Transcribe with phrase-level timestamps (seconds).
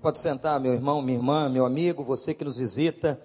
[0.00, 3.20] Pode sentar, meu irmão, minha irmã, meu amigo, você que nos visita,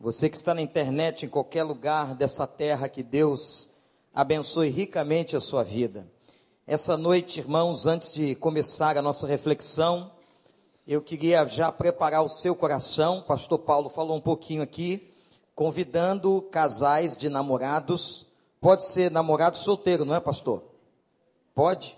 [0.00, 3.70] você que está na internet, em qualquer lugar dessa terra, que Deus
[4.12, 6.04] abençoe ricamente a sua vida.
[6.66, 10.10] Essa noite, irmãos, antes de começar a nossa reflexão,
[10.84, 13.22] eu queria já preparar o seu coração.
[13.22, 15.14] Pastor Paulo falou um pouquinho aqui,
[15.54, 18.26] convidando casais de namorados.
[18.60, 20.64] Pode ser namorado solteiro, não é, pastor?
[21.54, 21.96] Pode?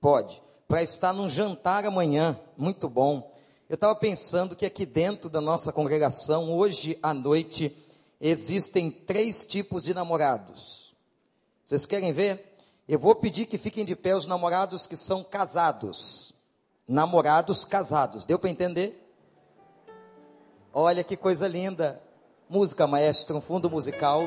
[0.00, 0.40] Pode.
[0.68, 3.31] Para estar num jantar amanhã, muito bom.
[3.72, 7.74] Eu estava pensando que aqui dentro da nossa congregação, hoje à noite,
[8.20, 10.94] existem três tipos de namorados.
[11.66, 12.54] Vocês querem ver?
[12.86, 16.34] Eu vou pedir que fiquem de pé os namorados que são casados.
[16.86, 18.26] Namorados casados.
[18.26, 19.10] Deu para entender?
[20.70, 21.98] Olha que coisa linda.
[22.50, 24.24] Música, maestro, um fundo musical.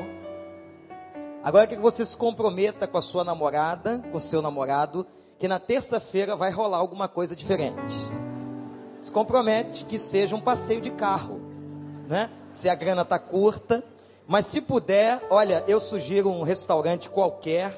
[1.44, 5.06] Agora que você se comprometa com a sua namorada, com o seu namorado,
[5.38, 7.94] que na terça-feira vai rolar alguma coisa diferente
[9.06, 11.40] se compromete que seja um passeio de carro,
[12.08, 12.28] né?
[12.50, 13.84] Se a grana tá curta,
[14.26, 17.72] mas se puder, olha, eu sugiro um restaurante qualquer,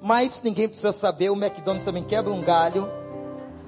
[0.00, 2.88] mas ninguém precisa saber, o McDonald's também quebra um galho.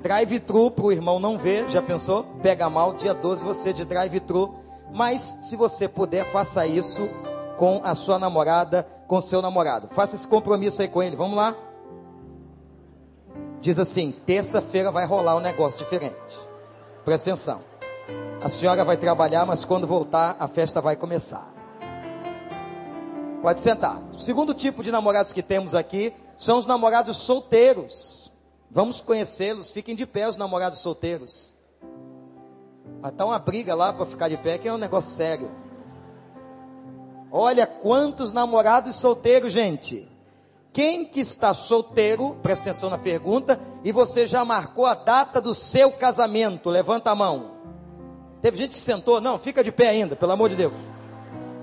[0.00, 2.22] Drive-thru para o irmão não ver, já pensou?
[2.40, 4.54] Pega mal, dia 12 você de drive-thru.
[4.92, 7.08] Mas se você puder, faça isso
[7.56, 9.88] com a sua namorada, com seu namorado.
[9.90, 11.16] Faça esse compromisso aí com ele.
[11.16, 11.56] Vamos lá?
[13.60, 16.47] Diz assim: terça-feira vai rolar um negócio diferente.
[17.08, 17.62] Presta atenção.
[18.38, 21.50] A senhora vai trabalhar, mas quando voltar, a festa vai começar.
[23.40, 23.96] Pode sentar.
[24.12, 28.30] O segundo tipo de namorados que temos aqui são os namorados solteiros.
[28.70, 29.70] Vamos conhecê-los.
[29.70, 31.54] Fiquem de pé, os namorados solteiros.
[33.00, 35.50] Vai estar uma briga lá para ficar de pé, que é um negócio sério.
[37.32, 40.06] Olha quantos namorados solteiros, gente.
[40.72, 45.54] Quem que está solteiro, presta atenção na pergunta, e você já marcou a data do
[45.54, 46.70] seu casamento?
[46.70, 47.52] Levanta a mão.
[48.40, 49.20] Teve gente que sentou?
[49.20, 50.74] Não, fica de pé ainda, pelo amor de Deus.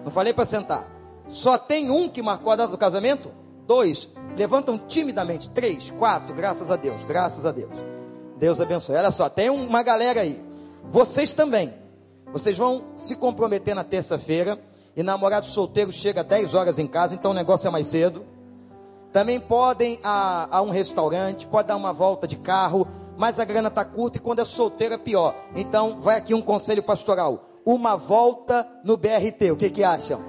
[0.03, 0.88] Não falei para sentar.
[1.28, 3.31] Só tem um que marcou a data do casamento?
[3.66, 4.09] Dois.
[4.38, 5.50] Levantam timidamente.
[5.50, 7.72] Três, quatro, graças a Deus, graças a Deus.
[8.38, 8.96] Deus abençoe.
[8.96, 10.44] Olha só, tem uma galera aí.
[10.91, 11.74] Vocês também.
[12.31, 14.59] Vocês vão se comprometer na terça-feira.
[14.96, 18.25] E namorado solteiro chega 10 horas em casa, então o negócio é mais cedo.
[19.16, 23.70] Também podem a, a um restaurante, pode dar uma volta de carro, mas a grana
[23.70, 25.34] está curta e quando é solteiro é pior.
[25.56, 29.52] Então, vai aqui um conselho pastoral: uma volta no BRT.
[29.54, 30.22] O que, que acham?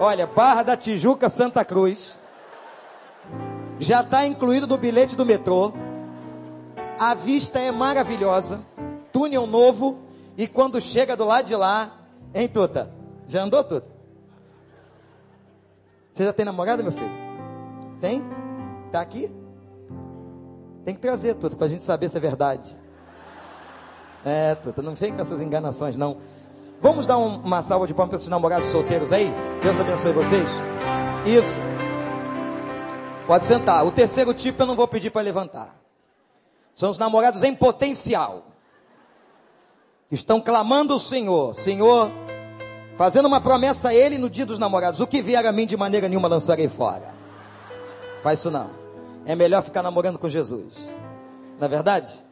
[0.00, 2.18] Olha, Barra da Tijuca, Santa Cruz.
[3.78, 5.70] Já está incluído no bilhete do metrô.
[6.98, 8.62] A vista é maravilhosa.
[9.12, 9.98] Túnel novo.
[10.34, 11.92] E quando chega do lado de lá,
[12.34, 12.90] hein, Tuta?
[13.26, 13.91] Já andou, Tuta?
[16.12, 17.10] Você já tem namorada, meu filho?
[18.00, 18.22] Tem?
[18.90, 19.34] Tá aqui?
[20.84, 22.78] Tem que trazer tudo para a gente saber se é verdade.
[24.24, 26.18] É, Tuta, não vem com essas enganações, não.
[26.80, 29.32] Vamos dar um, uma salva de palmas para esses namorados solteiros aí?
[29.62, 30.48] Deus abençoe vocês.
[31.26, 31.58] Isso.
[33.26, 33.86] Pode sentar.
[33.86, 35.74] O terceiro tipo eu não vou pedir para levantar.
[36.74, 38.48] São os namorados em potencial.
[40.10, 41.54] Estão clamando o Senhor.
[41.54, 42.10] Senhor,
[43.02, 45.76] fazendo uma promessa a ele no dia dos namorados: o que vier a mim de
[45.76, 47.12] maneira nenhuma lançarei fora.
[48.22, 48.70] Faz isso não.
[49.24, 50.74] É melhor ficar namorando com Jesus.
[51.58, 52.22] Na é verdade?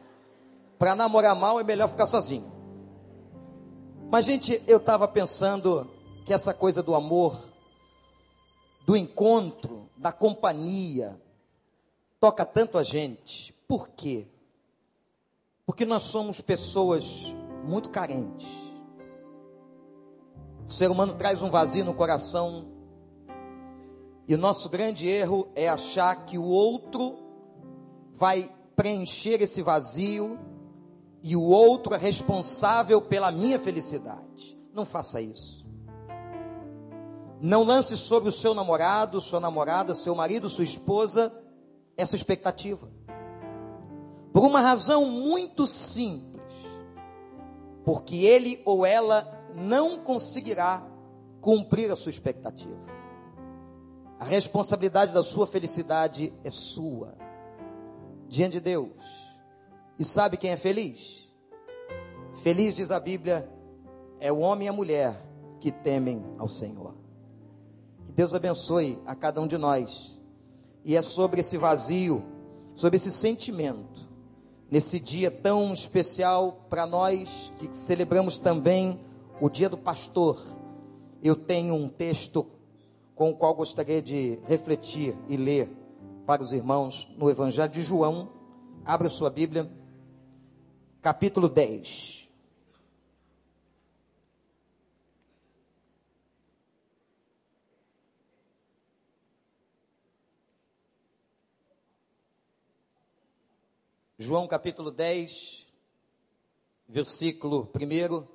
[0.79, 2.49] Para namorar mal é melhor ficar sozinho.
[4.09, 5.91] Mas, gente, eu estava pensando
[6.23, 7.49] que essa coisa do amor,
[8.85, 11.19] do encontro, da companhia,
[12.17, 13.53] toca tanto a gente.
[13.67, 14.25] Por quê?
[15.65, 18.70] Porque nós somos pessoas muito carentes.
[20.71, 22.65] O ser humano traz um vazio no coração.
[24.25, 27.19] E o nosso grande erro é achar que o outro
[28.13, 30.39] vai preencher esse vazio
[31.21, 34.57] e o outro é responsável pela minha felicidade.
[34.73, 35.67] Não faça isso.
[37.41, 41.33] Não lance sobre o seu namorado, sua namorada, seu marido, sua esposa
[41.97, 42.89] essa expectativa.
[44.31, 46.41] Por uma razão muito simples.
[47.83, 50.85] Porque ele ou ela não conseguirá
[51.41, 52.79] cumprir a sua expectativa.
[54.19, 57.15] A responsabilidade da sua felicidade é sua,
[58.27, 59.31] diante de Deus.
[59.97, 61.27] E sabe quem é feliz?
[62.43, 63.51] Feliz, diz a Bíblia,
[64.19, 65.25] é o homem e a mulher
[65.59, 66.95] que temem ao Senhor.
[68.05, 70.19] Que Deus abençoe a cada um de nós.
[70.85, 72.23] E é sobre esse vazio,
[72.75, 74.09] sobre esse sentimento,
[74.69, 78.99] nesse dia tão especial para nós, que celebramos também
[79.41, 80.39] o dia do pastor,
[81.23, 82.45] eu tenho um texto
[83.15, 85.67] com o qual gostaria de refletir e ler
[86.27, 88.31] para os irmãos no Evangelho de João.
[88.85, 89.67] Abra sua Bíblia.
[91.01, 92.29] capítulo 10.
[104.19, 105.65] João capítulo 10,
[106.87, 108.30] versículo 1.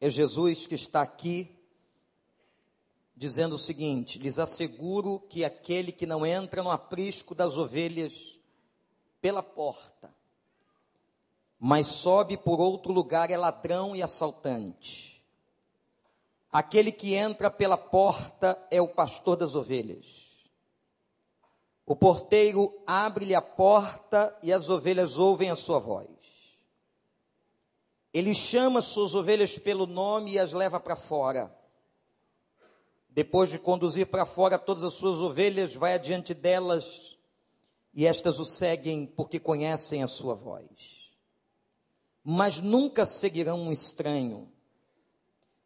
[0.00, 1.54] É Jesus que está aqui
[3.16, 8.38] dizendo o seguinte: lhes asseguro que aquele que não entra no aprisco das ovelhas
[9.20, 10.14] pela porta,
[11.58, 15.14] mas sobe por outro lugar é ladrão e assaltante.
[16.52, 20.34] Aquele que entra pela porta é o pastor das ovelhas.
[21.86, 26.13] O porteiro abre-lhe a porta e as ovelhas ouvem a sua voz.
[28.14, 31.52] Ele chama suas ovelhas pelo nome e as leva para fora.
[33.10, 37.18] Depois de conduzir para fora todas as suas ovelhas, vai adiante delas
[37.92, 41.10] e estas o seguem porque conhecem a sua voz.
[42.22, 44.48] Mas nunca seguirão um estranho.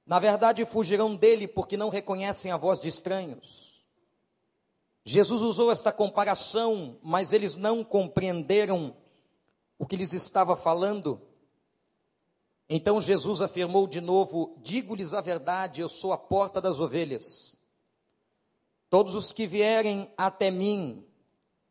[0.06, 3.84] Na verdade, fugirão dele porque não reconhecem a voz de estranhos.
[5.04, 8.96] Jesus usou esta comparação, mas eles não compreenderam
[9.78, 11.27] o que lhes estava falando.
[12.68, 17.60] Então Jesus afirmou de novo: Digo-lhes a verdade, eu sou a porta das ovelhas.
[18.90, 21.06] Todos os que vierem até mim,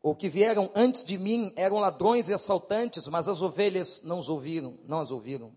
[0.02, 4.28] ou que vieram antes de mim, eram ladrões e assaltantes, mas as ovelhas não os
[4.28, 5.52] ouviram, não as ouviram.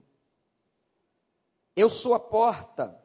[1.76, 3.00] Eu sou a porta.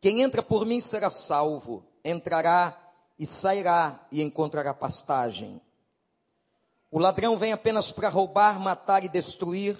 [0.00, 2.78] Quem entra por mim será salvo, entrará
[3.18, 5.60] e sairá e encontrará pastagem.
[6.90, 9.76] O ladrão vem apenas para roubar, matar e destruir.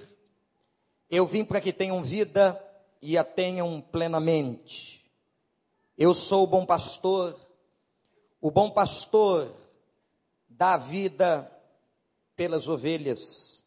[1.11, 2.63] Eu vim para que tenham vida
[3.01, 5.11] e a tenham plenamente.
[5.97, 7.39] Eu sou o bom pastor.
[8.41, 9.53] O bom pastor
[10.49, 11.51] dá vida
[12.37, 13.65] pelas ovelhas.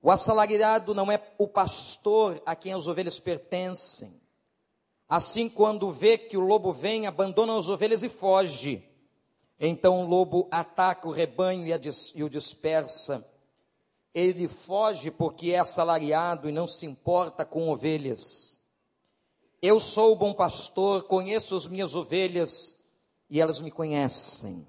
[0.00, 4.20] O assalariado não é o pastor a quem as ovelhas pertencem.
[5.08, 8.84] Assim, quando vê que o lobo vem, abandona as ovelhas e foge.
[9.58, 11.66] Então o lobo ataca o rebanho
[12.14, 13.26] e, o dispersa.
[14.14, 18.60] Ele foge porque é assalariado e não se importa com ovelhas.
[19.60, 22.76] Eu sou o bom pastor, conheço as minhas ovelhas
[23.28, 24.66] e elas me conhecem.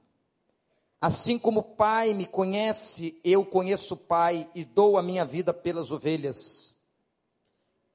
[1.02, 5.54] Assim como o Pai me conhece, eu conheço o Pai e dou a minha vida
[5.54, 6.76] pelas ovelhas.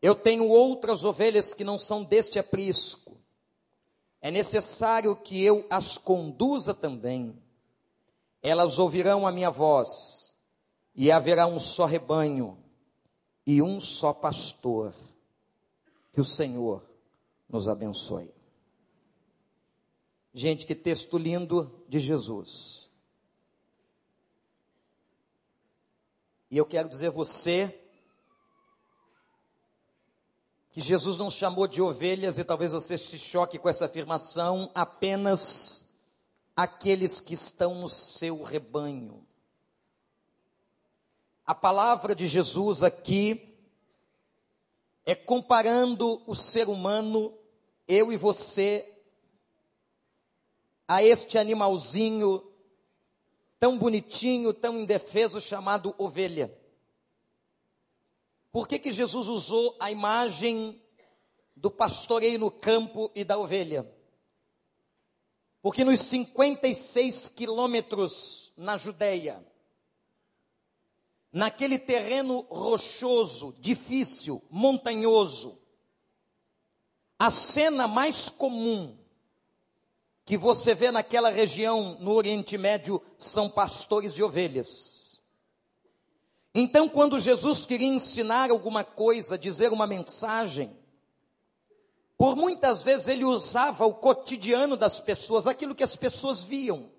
[0.00, 3.18] Eu tenho outras ovelhas que não são deste aprisco.
[4.22, 7.38] É necessário que eu as conduza também.
[8.42, 10.23] Elas ouvirão a minha voz,
[10.94, 12.58] e haverá um só rebanho
[13.46, 14.94] e um só pastor.
[16.12, 16.82] Que o Senhor
[17.48, 18.32] nos abençoe.
[20.32, 22.90] Gente, que texto lindo de Jesus.
[26.50, 27.80] E eu quero dizer você
[30.70, 35.88] que Jesus não chamou de ovelhas, e talvez você se choque com essa afirmação, apenas
[36.56, 39.24] aqueles que estão no seu rebanho.
[41.46, 43.54] A palavra de Jesus aqui
[45.04, 47.36] é comparando o ser humano,
[47.86, 48.90] eu e você,
[50.88, 52.42] a este animalzinho
[53.60, 56.50] tão bonitinho, tão indefeso chamado ovelha.
[58.50, 60.80] Por que, que Jesus usou a imagem
[61.54, 63.86] do pastoreio no campo e da ovelha?
[65.60, 69.44] Porque nos 56 quilômetros na Judéia,
[71.34, 75.58] naquele terreno rochoso, difícil, montanhoso,
[77.18, 78.96] a cena mais comum
[80.24, 85.20] que você vê naquela região no Oriente Médio são pastores de ovelhas.
[86.54, 90.78] Então, quando Jesus queria ensinar alguma coisa, dizer uma mensagem,
[92.16, 96.93] por muitas vezes ele usava o cotidiano das pessoas, aquilo que as pessoas viam,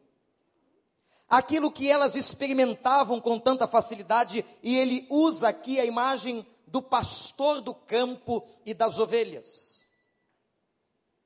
[1.30, 7.62] aquilo que elas experimentavam com tanta facilidade, e ele usa aqui a imagem do pastor
[7.62, 9.86] do campo e das ovelhas.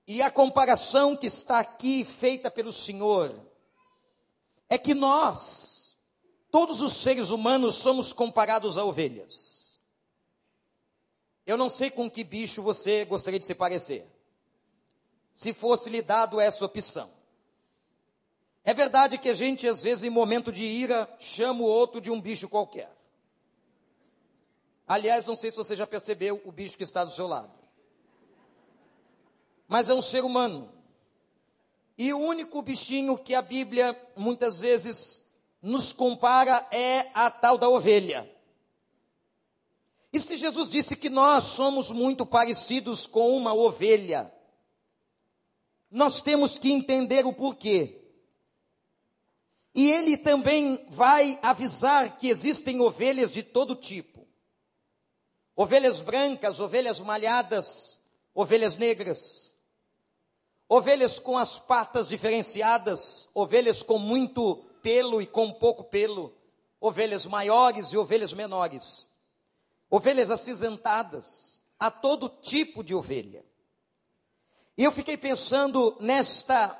[0.07, 3.35] E a comparação que está aqui feita pelo Senhor
[4.67, 5.79] é que nós,
[6.51, 9.79] Todos os seres humanos somos comparados a ovelhas.
[11.45, 14.07] Eu não sei com que bicho você gostaria de se parecer.
[15.33, 17.09] Se fosse lhe dado essa opção.
[18.63, 22.11] É verdade que a gente, às vezes, em momento de ira, chama o outro de
[22.11, 22.91] um bicho qualquer.
[24.87, 27.51] Aliás, não sei se você já percebeu o bicho que está do seu lado.
[29.67, 30.73] Mas é um ser humano.
[31.97, 35.23] E o único bichinho que a Bíblia muitas vezes
[35.61, 38.29] nos compara é a tal da ovelha.
[40.11, 44.33] E se Jesus disse que nós somos muito parecidos com uma ovelha,
[45.91, 47.99] nós temos que entender o porquê.
[49.79, 54.27] E ele também vai avisar que existem ovelhas de todo tipo:
[55.55, 58.01] ovelhas brancas, ovelhas malhadas,
[58.35, 59.55] ovelhas negras,
[60.67, 66.35] ovelhas com as patas diferenciadas, ovelhas com muito pelo e com pouco pelo,
[66.81, 69.09] ovelhas maiores e ovelhas menores.
[69.89, 73.45] Ovelhas acinzentadas, a todo tipo de ovelha.
[74.77, 76.77] E eu fiquei pensando nesta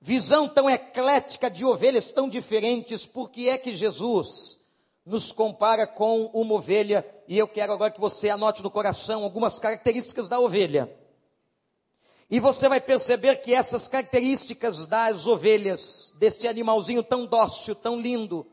[0.00, 4.60] visão tão eclética de ovelhas tão diferentes, por que é que Jesus
[5.04, 7.04] nos compara com uma ovelha?
[7.26, 10.94] E eu quero agora que você anote no coração algumas características da ovelha.
[12.30, 18.46] E você vai perceber que essas características das ovelhas, deste animalzinho tão dócil, tão lindo,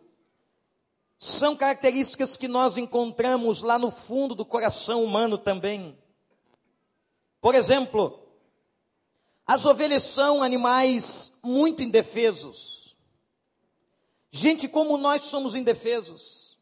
[1.18, 5.98] são características que nós encontramos lá no fundo do coração humano também.
[7.42, 8.25] Por exemplo,
[9.48, 12.96] as ovelhas são animais muito indefesos.
[14.32, 16.58] Gente como nós somos indefesos.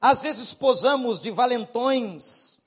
[0.00, 2.60] Às vezes posamos de valentões,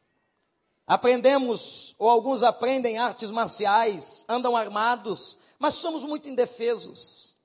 [0.88, 7.36] aprendemos, ou alguns aprendem artes marciais, andam armados, mas somos muito indefesos.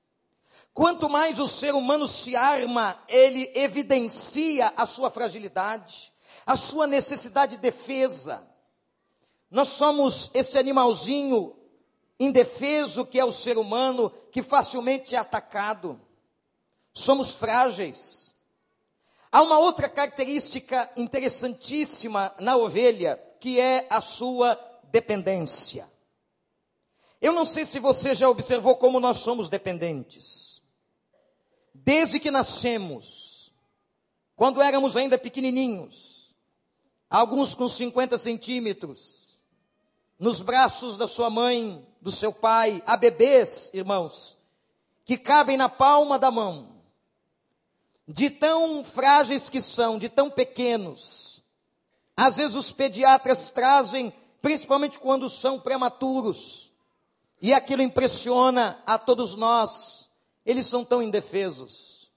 [0.72, 6.12] Quanto mais o ser humano se arma, ele evidencia a sua fragilidade,
[6.46, 8.48] a sua necessidade de defesa.
[9.50, 11.54] Nós somos este animalzinho
[12.24, 16.00] indefeso que é o ser humano, que facilmente é atacado.
[16.92, 18.34] Somos frágeis.
[19.30, 25.90] Há uma outra característica interessantíssima na ovelha, que é a sua dependência.
[27.20, 30.52] Eu não sei se você já observou como nós somos dependentes
[31.84, 33.52] desde que nascemos,
[34.36, 36.34] quando éramos ainda pequenininhos,
[37.08, 39.21] alguns com 50 centímetros,
[40.22, 44.38] nos braços da sua mãe, do seu pai, há bebês, irmãos,
[45.04, 46.68] que cabem na palma da mão,
[48.06, 51.42] de tão frágeis que são, de tão pequenos.
[52.16, 56.70] Às vezes os pediatras trazem, principalmente quando são prematuros,
[57.40, 60.08] e aquilo impressiona a todos nós
[60.46, 62.12] eles são tão indefesos.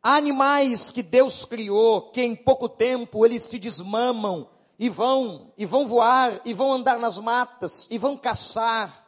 [0.00, 5.64] Há animais que Deus criou que em pouco tempo eles se desmamam e vão e
[5.64, 9.06] vão voar e vão andar nas matas e vão caçar.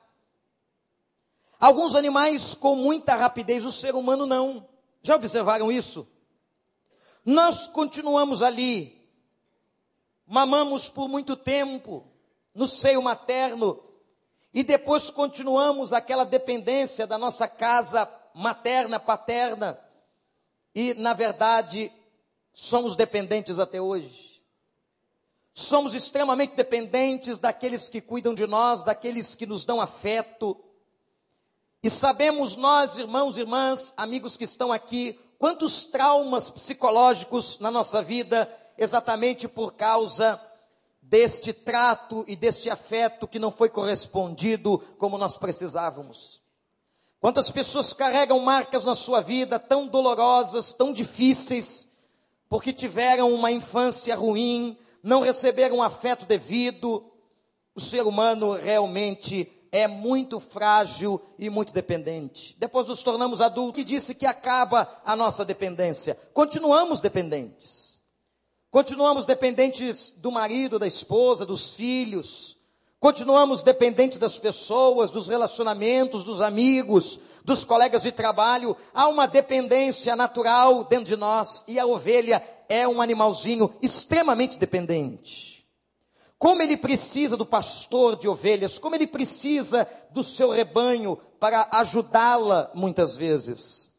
[1.58, 4.68] Alguns animais com muita rapidez, o ser humano não.
[5.02, 6.06] Já observaram isso?
[7.25, 9.08] Nós continuamos ali,
[10.26, 12.06] mamamos por muito tempo
[12.54, 13.82] no seio materno
[14.52, 19.80] e depois continuamos aquela dependência da nossa casa materna, paterna,
[20.75, 21.90] e, na verdade,
[22.52, 24.36] somos dependentes até hoje.
[25.58, 30.54] Somos extremamente dependentes daqueles que cuidam de nós, daqueles que nos dão afeto.
[31.82, 38.02] E sabemos nós, irmãos e irmãs, amigos que estão aqui, quantos traumas psicológicos na nossa
[38.02, 40.38] vida, exatamente por causa
[41.00, 46.42] deste trato e deste afeto que não foi correspondido como nós precisávamos.
[47.18, 51.90] Quantas pessoas carregam marcas na sua vida tão dolorosas, tão difíceis,
[52.46, 57.05] porque tiveram uma infância ruim, não receberam afeto devido.
[57.75, 62.57] O ser humano realmente é muito frágil e muito dependente.
[62.59, 66.19] Depois nos tornamos adultos e disse que acaba a nossa dependência.
[66.33, 68.00] Continuamos dependentes.
[68.71, 72.57] Continuamos dependentes do marido, da esposa, dos filhos,
[72.99, 78.75] Continuamos dependentes das pessoas, dos relacionamentos, dos amigos, dos colegas de trabalho.
[78.95, 85.66] Há uma dependência natural dentro de nós e a ovelha é um animalzinho extremamente dependente.
[86.38, 92.70] Como ele precisa do pastor de ovelhas, como ele precisa do seu rebanho para ajudá-la
[92.75, 93.90] muitas vezes.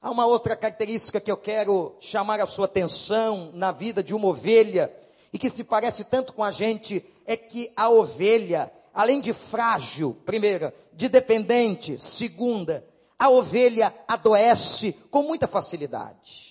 [0.00, 4.28] Há uma outra característica que eu quero chamar a sua atenção na vida de uma
[4.28, 4.92] ovelha
[5.32, 10.16] e que se parece tanto com a gente é que a ovelha, além de frágil,
[10.24, 12.84] primeira, de dependente, segunda,
[13.18, 16.47] a ovelha adoece com muita facilidade.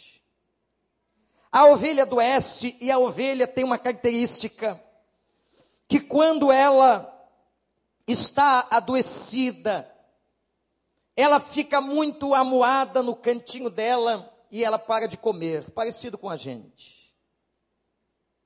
[1.51, 4.82] A ovelha adoece e a ovelha tem uma característica
[5.88, 7.13] que quando ela
[8.06, 9.89] está adoecida,
[11.16, 16.38] ela fica muito amuada no cantinho dela e ela para de comer, parecido com a
[16.38, 17.13] gente.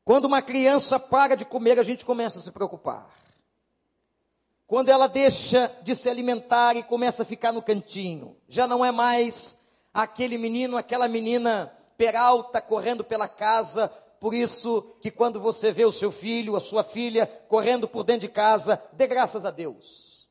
[0.04, 3.10] Quando uma criança para de comer, a gente começa a se preocupar.
[4.66, 8.92] Quando ela deixa de se alimentar e começa a ficar no cantinho, já não é
[8.92, 9.60] mais
[9.94, 13.88] aquele menino, aquela menina peralta correndo pela casa.
[14.20, 18.22] Por isso que quando você vê o seu filho, a sua filha correndo por dentro
[18.22, 20.28] de casa, dê graças a Deus.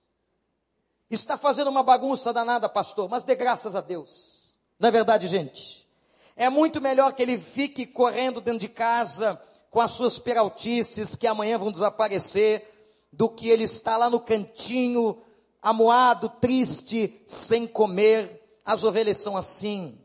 [1.09, 4.53] Está fazendo uma bagunça danada, pastor, mas dê graças a Deus.
[4.81, 5.87] Não é verdade, gente?
[6.35, 11.29] É muito melhor que ele fique correndo dentro de casa com as suas peraltices que
[11.29, 12.69] amanhã vão desaparecer,
[13.13, 15.23] do que ele está lá no cantinho,
[15.63, 18.59] amuado, triste, sem comer.
[18.65, 20.01] As ovelhas são assim.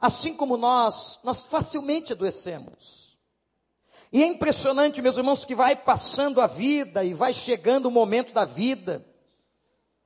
[0.00, 3.18] Assim como nós, nós facilmente adoecemos.
[4.12, 8.32] E é impressionante, meus irmãos, que vai passando a vida e vai chegando o momento
[8.32, 9.04] da vida,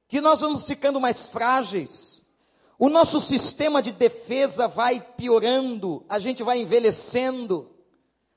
[0.07, 2.25] que nós vamos ficando mais frágeis.
[2.79, 7.71] O nosso sistema de defesa vai piorando, a gente vai envelhecendo,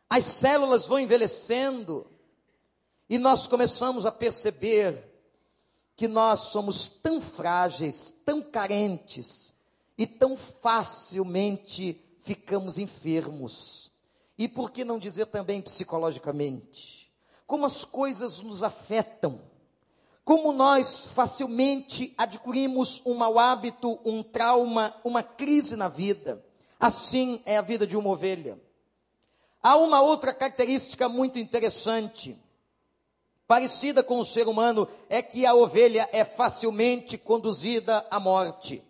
[0.09, 2.05] as células vão envelhecendo,
[3.07, 5.09] e nós começamos a perceber
[5.95, 9.53] que nós somos tão frágeis, tão carentes
[10.01, 13.91] e tão facilmente ficamos enfermos.
[14.35, 17.13] E por que não dizer também psicologicamente?
[17.45, 19.39] Como as coisas nos afetam,
[20.25, 26.43] como nós facilmente adquirimos um mau hábito, um trauma, uma crise na vida.
[26.79, 28.59] Assim é a vida de uma ovelha.
[29.61, 32.35] Há uma outra característica muito interessante
[33.45, 38.81] parecida com o ser humano, é que a ovelha é facilmente conduzida à morte.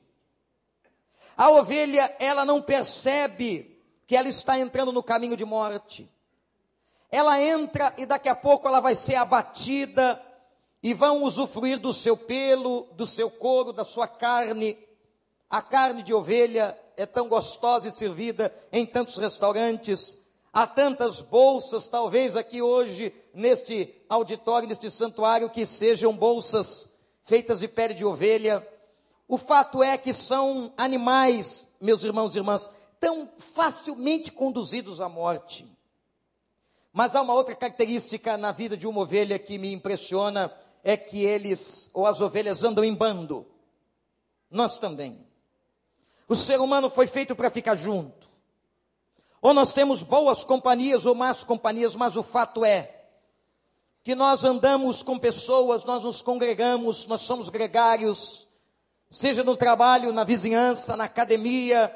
[1.41, 6.07] A ovelha, ela não percebe que ela está entrando no caminho de morte.
[7.09, 10.21] Ela entra e daqui a pouco ela vai ser abatida
[10.83, 14.77] e vão usufruir do seu pelo, do seu couro, da sua carne.
[15.49, 20.23] A carne de ovelha é tão gostosa e servida em tantos restaurantes.
[20.53, 26.87] Há tantas bolsas, talvez aqui hoje, neste auditório, neste santuário, que sejam bolsas
[27.23, 28.63] feitas de pele de ovelha.
[29.31, 32.69] O fato é que são animais, meus irmãos e irmãs,
[32.99, 35.65] tão facilmente conduzidos à morte.
[36.91, 41.23] Mas há uma outra característica na vida de uma ovelha que me impressiona, é que
[41.23, 43.47] eles, ou as ovelhas, andam em bando.
[44.49, 45.25] Nós também.
[46.27, 48.27] O ser humano foi feito para ficar junto.
[49.41, 53.05] Ou nós temos boas companhias ou más companhias, mas o fato é
[54.03, 58.50] que nós andamos com pessoas, nós nos congregamos, nós somos gregários,
[59.11, 61.93] seja no trabalho, na vizinhança, na academia,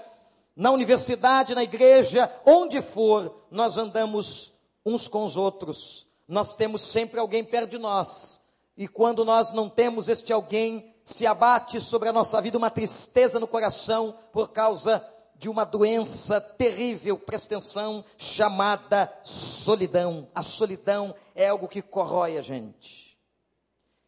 [0.53, 4.53] na universidade, na igreja, onde for, nós andamos
[4.85, 6.07] uns com os outros.
[6.27, 8.41] Nós temos sempre alguém perto de nós.
[8.75, 13.39] E quando nós não temos este alguém, se abate sobre a nossa vida uma tristeza
[13.39, 15.01] no coração por causa
[15.37, 20.27] de uma doença terrível, presta atenção, chamada solidão.
[20.35, 23.17] A solidão é algo que corrói a gente.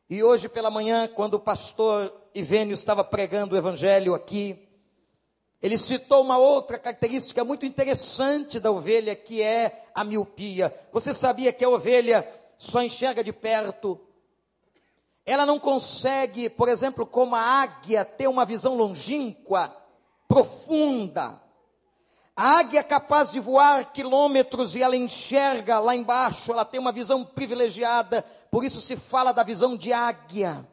[0.10, 4.68] E hoje pela manhã, quando o pastor Ivênio estava pregando o evangelho aqui,
[5.60, 10.72] ele citou uma outra característica muito interessante da ovelha, que é a miopia.
[10.94, 14.00] Você sabia que a ovelha só enxerga de perto?
[15.26, 19.76] Ela não consegue, por exemplo, como a águia, ter uma visão longínqua
[20.28, 21.42] profunda.
[22.36, 26.92] A águia é capaz de voar quilômetros e ela enxerga lá embaixo, ela tem uma
[26.92, 30.64] visão privilegiada, por isso se fala da visão de águia.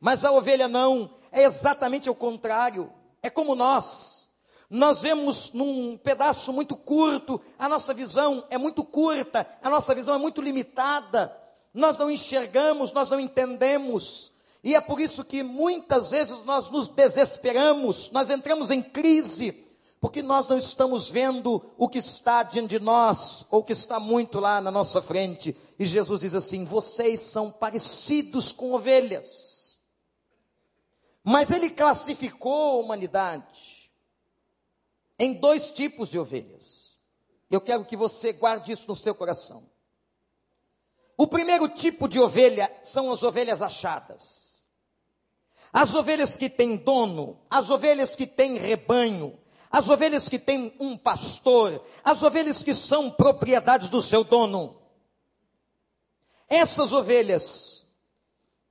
[0.00, 2.92] Mas a ovelha não, é exatamente o contrário.
[3.22, 4.28] É como nós.
[4.70, 10.14] Nós vemos num pedaço muito curto, a nossa visão é muito curta, a nossa visão
[10.14, 11.34] é muito limitada.
[11.72, 14.30] Nós não enxergamos, nós não entendemos.
[14.62, 19.64] E é por isso que muitas vezes nós nos desesperamos, nós entramos em crise,
[20.00, 23.98] porque nós não estamos vendo o que está diante de nós, ou o que está
[23.98, 25.56] muito lá na nossa frente.
[25.78, 29.57] E Jesus diz assim: vocês são parecidos com ovelhas.
[31.30, 33.92] Mas ele classificou a humanidade
[35.18, 36.96] em dois tipos de ovelhas.
[37.50, 39.68] Eu quero que você guarde isso no seu coração.
[41.18, 44.66] O primeiro tipo de ovelha são as ovelhas achadas.
[45.70, 49.38] As ovelhas que têm dono, as ovelhas que têm rebanho,
[49.70, 54.80] as ovelhas que têm um pastor, as ovelhas que são propriedades do seu dono.
[56.48, 57.86] Essas ovelhas,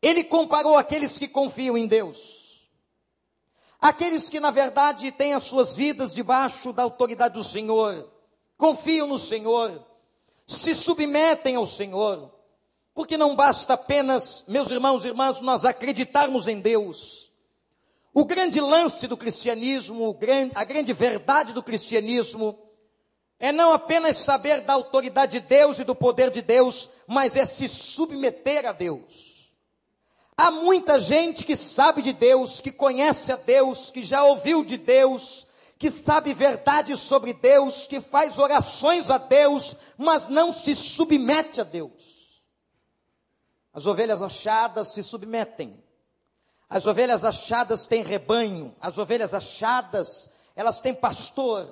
[0.02, 2.37] ele comparou aqueles que confiam em Deus,
[3.80, 8.10] aqueles que na verdade têm as suas vidas debaixo da autoridade do Senhor,
[8.58, 9.86] confiam no Senhor,
[10.46, 12.32] se submetem ao Senhor,
[12.94, 17.32] porque não basta apenas, meus irmãos e irmãs, nós acreditarmos em Deus.
[18.14, 20.18] O grande lance do cristianismo,
[20.56, 22.58] a grande verdade do cristianismo,
[23.40, 27.46] é não apenas saber da autoridade de Deus e do poder de Deus, mas é
[27.46, 29.37] se submeter a Deus.
[30.40, 34.78] Há muita gente que sabe de Deus, que conhece a Deus, que já ouviu de
[34.78, 35.48] Deus,
[35.80, 41.64] que sabe verdades sobre Deus, que faz orações a Deus, mas não se submete a
[41.64, 42.44] Deus.
[43.74, 45.84] As ovelhas achadas se submetem.
[46.70, 51.68] As ovelhas achadas têm rebanho, as ovelhas achadas, elas têm pastor.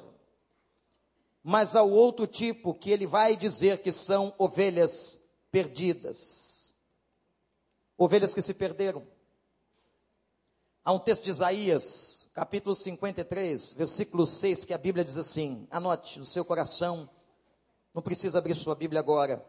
[1.44, 5.20] Mas há o outro tipo que ele vai dizer que são ovelhas
[5.52, 6.55] perdidas
[7.98, 9.06] ovelhas que se perderam.
[10.84, 16.20] Há um texto de Isaías, capítulo 53, versículo 6, que a Bíblia diz assim: anote
[16.20, 17.10] no seu coração,
[17.94, 19.44] não precisa abrir sua Bíblia agora.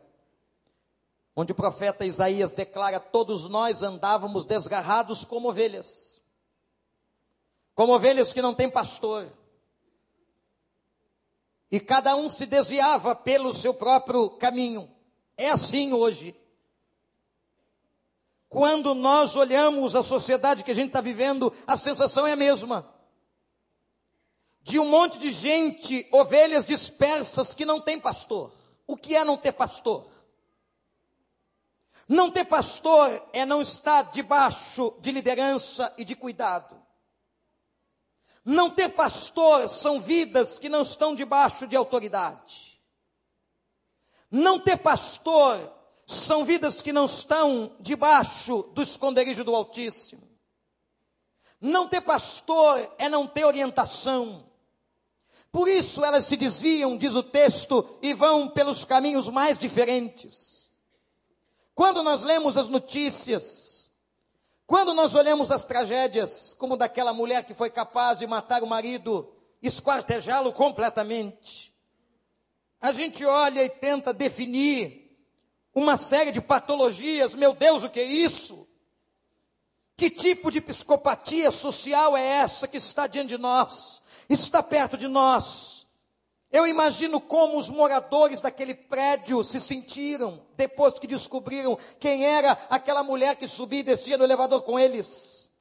[1.35, 6.23] Onde o profeta Isaías declara: Todos nós andávamos desgarrados como ovelhas,
[7.75, 9.31] como ovelhas que não têm pastor,
[11.71, 14.91] e cada um se desviava pelo seu próprio caminho.
[15.37, 16.35] É assim hoje.
[18.49, 22.89] Quando nós olhamos a sociedade que a gente está vivendo, a sensação é a mesma.
[24.63, 28.53] De um monte de gente, ovelhas dispersas que não tem pastor.
[28.87, 30.07] O que é não ter pastor?
[32.09, 36.81] Não ter pastor é não estar debaixo de liderança e de cuidado.
[38.45, 42.81] Não ter pastor são vidas que não estão debaixo de autoridade.
[44.31, 45.76] Não ter pastor
[46.07, 50.23] são vidas que não estão debaixo do esconderijo do Altíssimo.
[51.61, 54.47] Não ter pastor é não ter orientação.
[55.51, 60.71] Por isso elas se desviam, diz o texto, e vão pelos caminhos mais diferentes.
[61.75, 63.91] Quando nós lemos as notícias,
[64.65, 69.33] quando nós olhamos as tragédias, como daquela mulher que foi capaz de matar o marido,
[69.61, 71.75] esquartejá-lo completamente,
[72.81, 75.06] a gente olha e tenta definir
[75.77, 77.35] uma série de patologias.
[77.35, 78.67] Meu Deus, o que é isso?
[79.95, 84.03] Que tipo de psicopatia social é essa que está diante de nós?
[84.27, 85.87] Está perto de nós.
[86.51, 93.03] Eu imagino como os moradores daquele prédio se sentiram depois que descobriram quem era aquela
[93.03, 95.53] mulher que subia e descia no elevador com eles.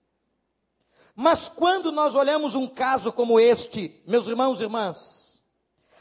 [1.13, 5.41] Mas quando nós olhamos um caso como este, meus irmãos e irmãs,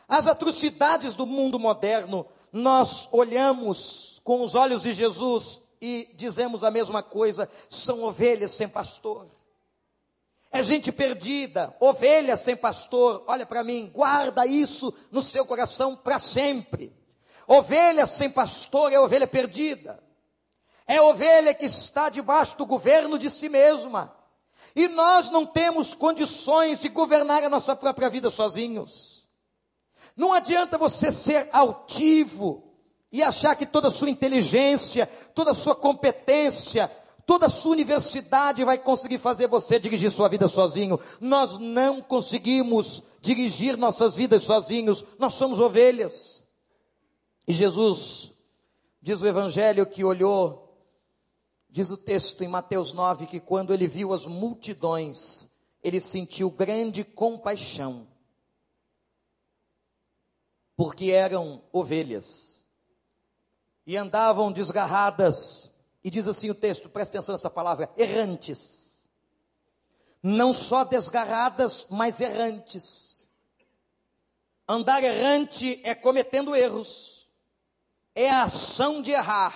[0.09, 6.71] as atrocidades do mundo moderno nós olhamos com os olhos de Jesus e dizemos a
[6.71, 9.27] mesma coisa: são ovelhas sem pastor.
[10.53, 13.25] É gente perdida, ovelha sem pastor.
[13.27, 16.95] Olha para mim, guarda isso no seu coração para sempre.
[17.45, 20.01] Ovelha sem pastor é ovelha perdida.
[20.87, 24.14] É ovelha que está debaixo do governo de si mesma.
[24.77, 29.13] E nós não temos condições de governar a nossa própria vida sozinhos.
[30.16, 32.62] Não adianta você ser altivo
[33.11, 36.90] e achar que toda a sua inteligência, toda a sua competência,
[37.27, 41.00] toda a sua universidade vai conseguir fazer você dirigir sua vida sozinho.
[41.20, 46.44] Nós não conseguimos dirigir nossas vidas sozinhos, nós somos ovelhas.
[47.46, 48.33] E Jesus,
[49.03, 50.79] diz o Evangelho que olhou,
[51.68, 55.50] diz o texto em Mateus 9, que quando ele viu as multidões,
[55.83, 58.13] ele sentiu grande compaixão
[60.77, 62.65] porque eram ovelhas
[63.87, 65.71] e andavam desgarradas,
[66.03, 69.09] e diz assim o texto, presta atenção nessa palavra, errantes.
[70.23, 73.29] Não só desgarradas, mas errantes.
[74.67, 77.29] Andar errante é cometendo erros,
[78.15, 79.55] é a ação de errar,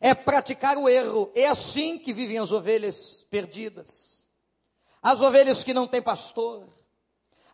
[0.00, 4.28] é praticar o erro, é assim que vivem as ovelhas perdidas.
[5.02, 6.68] As ovelhas que não têm pastor,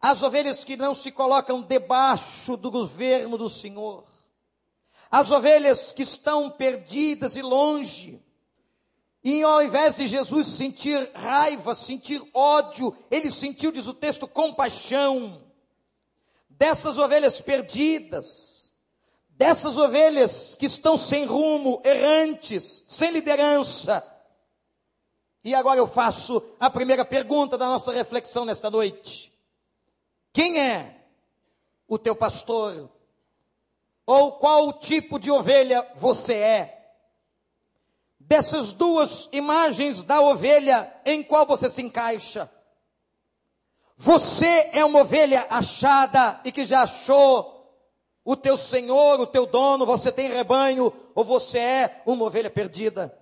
[0.03, 4.05] as ovelhas que não se colocam debaixo do governo do Senhor,
[5.09, 8.21] as ovelhas que estão perdidas e longe,
[9.23, 15.41] e ao invés de Jesus sentir raiva, sentir ódio, ele sentiu, diz o texto, compaixão
[16.51, 18.73] dessas ovelhas perdidas,
[19.31, 24.05] dessas ovelhas que estão sem rumo, errantes, sem liderança.
[25.45, 29.32] E agora eu faço a primeira pergunta da nossa reflexão nesta noite.
[30.33, 30.97] Quem é
[31.87, 32.91] o teu pastor?
[34.07, 36.79] Ou qual tipo de ovelha você é?
[38.19, 42.51] Dessas duas imagens da ovelha, em qual você se encaixa?
[43.97, 47.53] Você é uma ovelha achada e que já achou
[48.25, 53.17] o teu senhor, o teu dono, você tem rebanho, ou você é uma ovelha perdida?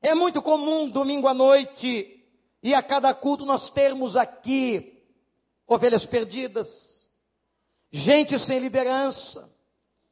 [0.00, 2.24] É muito comum domingo à noite
[2.62, 4.97] e a cada culto nós termos aqui
[5.68, 7.08] ovelhas perdidas,
[7.92, 9.52] gente sem liderança,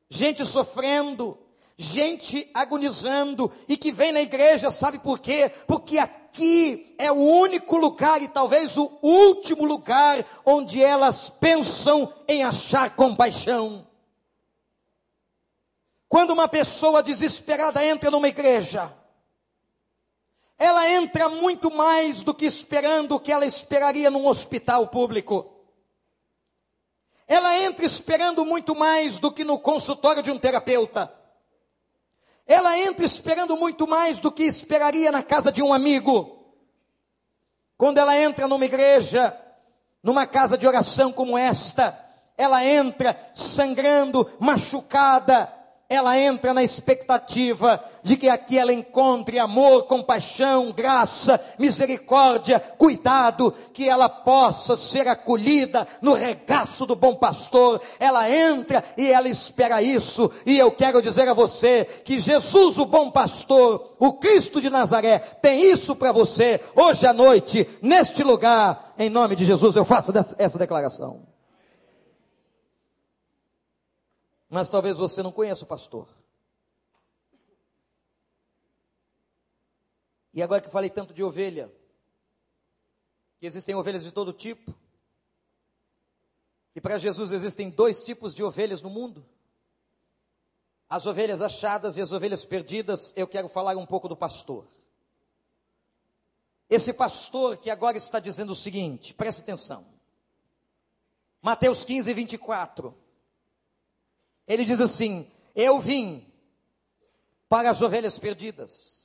[0.08, 1.38] gente sofrendo,
[1.78, 5.50] gente agonizando e que vem na igreja, sabe por quê?
[5.66, 12.44] Porque aqui é o único lugar e talvez o último lugar onde elas pensam em
[12.44, 13.86] achar compaixão.
[16.08, 18.95] Quando uma pessoa desesperada entra numa igreja,
[20.58, 25.52] ela entra muito mais do que esperando o que ela esperaria num hospital público.
[27.28, 31.12] Ela entra esperando muito mais do que no consultório de um terapeuta.
[32.46, 36.54] Ela entra esperando muito mais do que esperaria na casa de um amigo.
[37.76, 39.36] Quando ela entra numa igreja,
[40.02, 41.98] numa casa de oração como esta,
[42.38, 45.52] ela entra sangrando, machucada,
[45.88, 53.88] ela entra na expectativa de que aqui ela encontre amor, compaixão, graça, misericórdia, cuidado, que
[53.88, 57.80] ela possa ser acolhida no regaço do bom pastor.
[58.00, 60.30] Ela entra e ela espera isso.
[60.44, 65.20] E eu quero dizer a você que Jesus, o bom pastor, o Cristo de Nazaré,
[65.20, 68.92] tem isso para você hoje à noite, neste lugar.
[68.98, 71.35] Em nome de Jesus, eu faço essa declaração.
[74.48, 76.08] Mas talvez você não conheça o pastor.
[80.32, 81.72] E agora que falei tanto de ovelha,
[83.38, 84.74] que existem ovelhas de todo tipo,
[86.74, 89.26] e para Jesus existem dois tipos de ovelhas no mundo:
[90.88, 93.14] as ovelhas achadas e as ovelhas perdidas.
[93.16, 94.66] Eu quero falar um pouco do pastor.
[96.68, 99.86] Esse pastor que agora está dizendo o seguinte, preste atenção.
[101.40, 103.05] Mateus 15, 24.
[104.46, 106.26] Ele diz assim: Eu vim
[107.48, 108.96] para as ovelhas perdidas.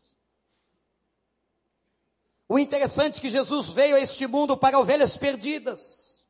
[2.47, 6.25] O interessante é que Jesus veio a este mundo para ovelhas perdidas.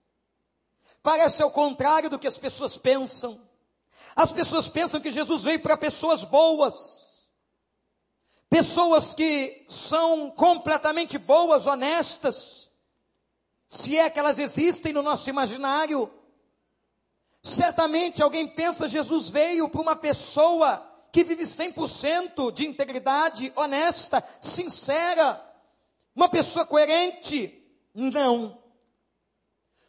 [1.02, 3.42] Parece ao contrário do que as pessoas pensam.
[4.16, 7.28] As pessoas pensam que Jesus veio para pessoas boas,
[8.50, 12.70] pessoas que são completamente boas, honestas,
[13.68, 16.12] se é que elas existem no nosso imaginário.
[17.42, 25.44] Certamente alguém pensa Jesus veio para uma pessoa que vive 100% de integridade, honesta, sincera,
[26.16, 27.58] uma pessoa coerente.
[27.94, 28.62] Não.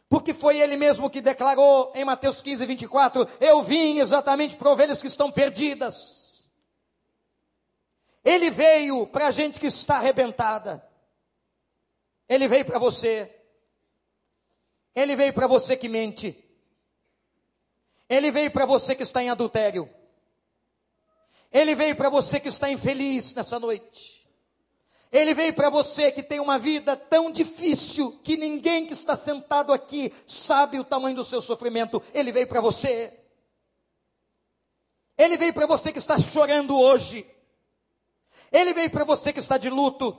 [0.09, 5.01] Porque foi ele mesmo que declarou em Mateus 15, 24: Eu vim exatamente para ovelhas
[5.01, 6.49] que estão perdidas.
[8.23, 10.87] Ele veio para a gente que está arrebentada.
[12.27, 13.35] Ele veio para você.
[14.95, 16.42] Ele veio para você que mente.
[18.09, 19.89] Ele veio para você que está em adultério.
[21.51, 24.23] Ele veio para você que está infeliz nessa noite.
[25.11, 29.71] Ele veio para você que tem uma vida tão difícil que ninguém que está sentado
[29.71, 32.01] aqui sabe o tamanho do seu sofrimento.
[32.11, 33.13] Ele veio para você.
[35.15, 37.29] Ele veio para você que está chorando hoje.
[38.51, 40.17] Ele veio para você que está de luto.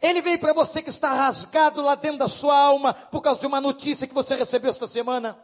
[0.00, 3.46] Ele veio para você que está rasgado lá dentro da sua alma por causa de
[3.48, 5.36] uma notícia que você recebeu esta semana.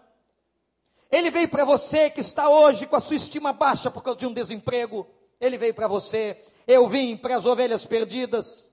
[1.14, 4.26] Ele veio para você que está hoje com a sua estima baixa por causa de
[4.26, 5.06] um desemprego.
[5.40, 6.42] Ele veio para você.
[6.66, 8.72] Eu vim para as ovelhas perdidas.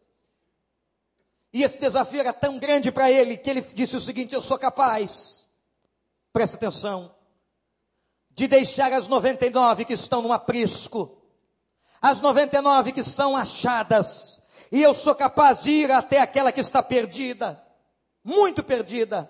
[1.54, 4.58] E esse desafio era tão grande para ele que ele disse o seguinte: Eu sou
[4.58, 5.48] capaz,
[6.34, 7.14] presta atenção,
[8.32, 11.22] de deixar as 99 que estão no aprisco,
[12.02, 16.82] as 99 que são achadas, e eu sou capaz de ir até aquela que está
[16.82, 17.64] perdida,
[18.24, 19.30] muito perdida.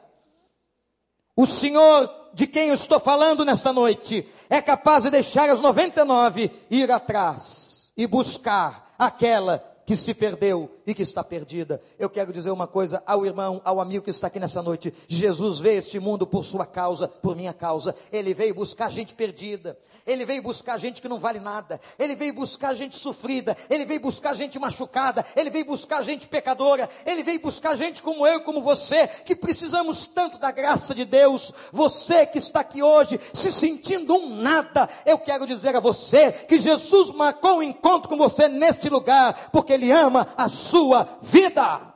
[1.35, 6.51] O Senhor de quem eu estou falando nesta noite é capaz de deixar as 99
[6.69, 11.81] e ir atrás e buscar aquela que se perdeu e que está perdida.
[11.97, 14.93] Eu quero dizer uma coisa ao irmão, ao amigo que está aqui nessa noite.
[15.07, 17.95] Jesus veio este mundo por sua causa, por minha causa.
[18.11, 19.77] Ele veio buscar gente perdida.
[20.05, 21.79] Ele veio buscar gente que não vale nada.
[21.97, 23.55] Ele veio buscar gente sofrida.
[23.69, 25.25] Ele veio buscar gente machucada.
[25.35, 26.89] Ele veio buscar gente pecadora.
[27.05, 31.53] Ele veio buscar gente como eu como você, que precisamos tanto da graça de Deus.
[31.71, 36.59] Você que está aqui hoje se sentindo um nada, eu quero dizer a você que
[36.59, 41.91] Jesus marcou um encontro com você neste lugar, porque Ele ama a sua vida.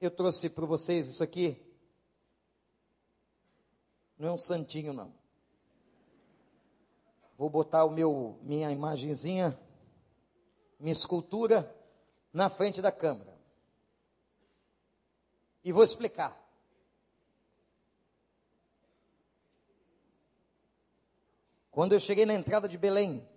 [0.00, 1.60] Eu trouxe para vocês isso aqui.
[4.18, 5.14] Não é um santinho, não.
[7.36, 9.58] Vou botar o meu, minha imagenzinha,
[10.78, 11.74] minha escultura
[12.32, 13.34] na frente da câmera.
[15.64, 16.43] E vou explicar.
[21.74, 23.28] Quando eu cheguei na entrada de Belém,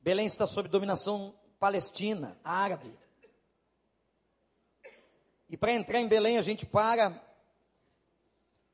[0.00, 2.96] Belém está sob dominação palestina, árabe.
[5.48, 7.20] E para entrar em Belém a gente para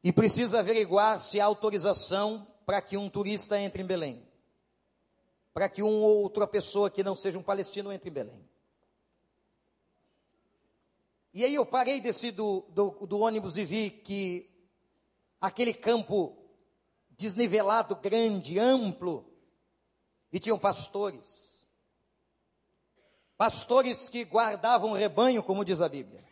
[0.05, 4.29] e precisa averiguar se há autorização para que um turista entre em Belém.
[5.55, 8.47] Para que uma ou outra pessoa que não seja um palestino entre em Belém.
[11.33, 14.55] E aí eu parei, desci do, do, do ônibus e vi que
[15.41, 16.37] aquele campo
[17.11, 19.33] desnivelado, grande, amplo,
[20.33, 21.69] e tinham pastores.
[23.37, 26.25] Pastores que guardavam o rebanho, como diz a Bíblia.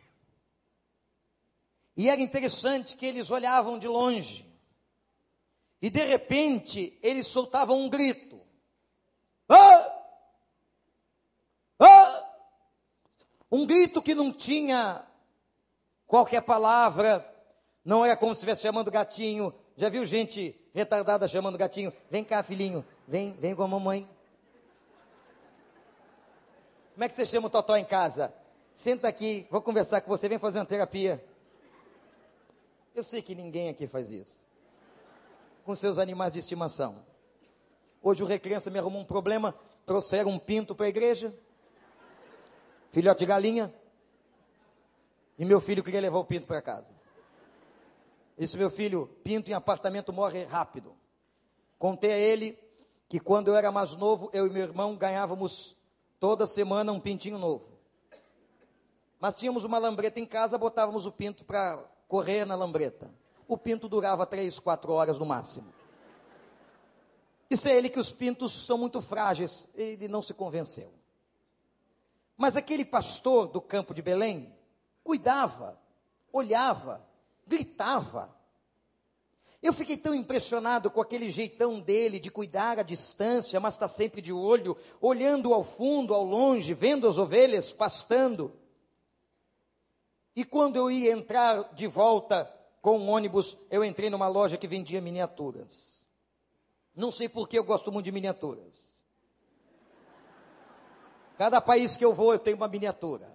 [1.96, 4.52] E era interessante que eles olhavam de longe.
[5.80, 8.40] E de repente, eles soltavam um grito.
[9.48, 10.02] Ah!
[11.78, 12.30] Ah!
[13.50, 15.06] Um grito que não tinha
[16.06, 17.33] qualquer palavra,
[17.84, 19.52] não era como se estivesse chamando gatinho.
[19.76, 21.92] Já viu gente retardada chamando gatinho?
[22.10, 24.08] Vem cá, filhinho, vem, vem com a mamãe.
[26.94, 28.32] Como é que você chama o Totó em casa?
[28.74, 31.22] Senta aqui, vou conversar com você, vem fazer uma terapia.
[32.94, 34.48] Eu sei que ninguém aqui faz isso.
[35.64, 37.04] Com seus animais de estimação.
[38.00, 41.34] Hoje o Recriança me arrumou um problema, trouxeram um pinto para a igreja.
[42.92, 43.74] Filhote de galinha.
[45.36, 46.94] E meu filho queria levar o pinto para casa.
[48.36, 50.94] Esse meu filho, pinto em apartamento, morre rápido.
[51.78, 52.58] Contei a ele
[53.08, 55.76] que quando eu era mais novo, eu e meu irmão ganhávamos
[56.18, 57.68] toda semana um pintinho novo.
[59.20, 63.10] Mas tínhamos uma lambreta em casa, botávamos o pinto para correr na lambreta.
[63.46, 65.72] O pinto durava três, quatro horas no máximo.
[67.48, 69.68] Isso é ele que os pintos são muito frágeis.
[69.74, 70.92] Ele não se convenceu.
[72.36, 74.52] Mas aquele pastor do campo de Belém
[75.04, 75.78] cuidava,
[76.32, 77.06] olhava,
[77.46, 78.34] gritava.
[79.62, 84.20] Eu fiquei tão impressionado com aquele jeitão dele de cuidar à distância, mas está sempre
[84.20, 88.52] de olho, olhando ao fundo, ao longe, vendo as ovelhas pastando.
[90.36, 92.44] E quando eu ia entrar de volta
[92.82, 96.06] com um ônibus, eu entrei numa loja que vendia miniaturas.
[96.94, 98.92] Não sei por que eu gosto muito de miniaturas.
[101.38, 103.32] Cada país que eu vou, eu tenho uma miniatura.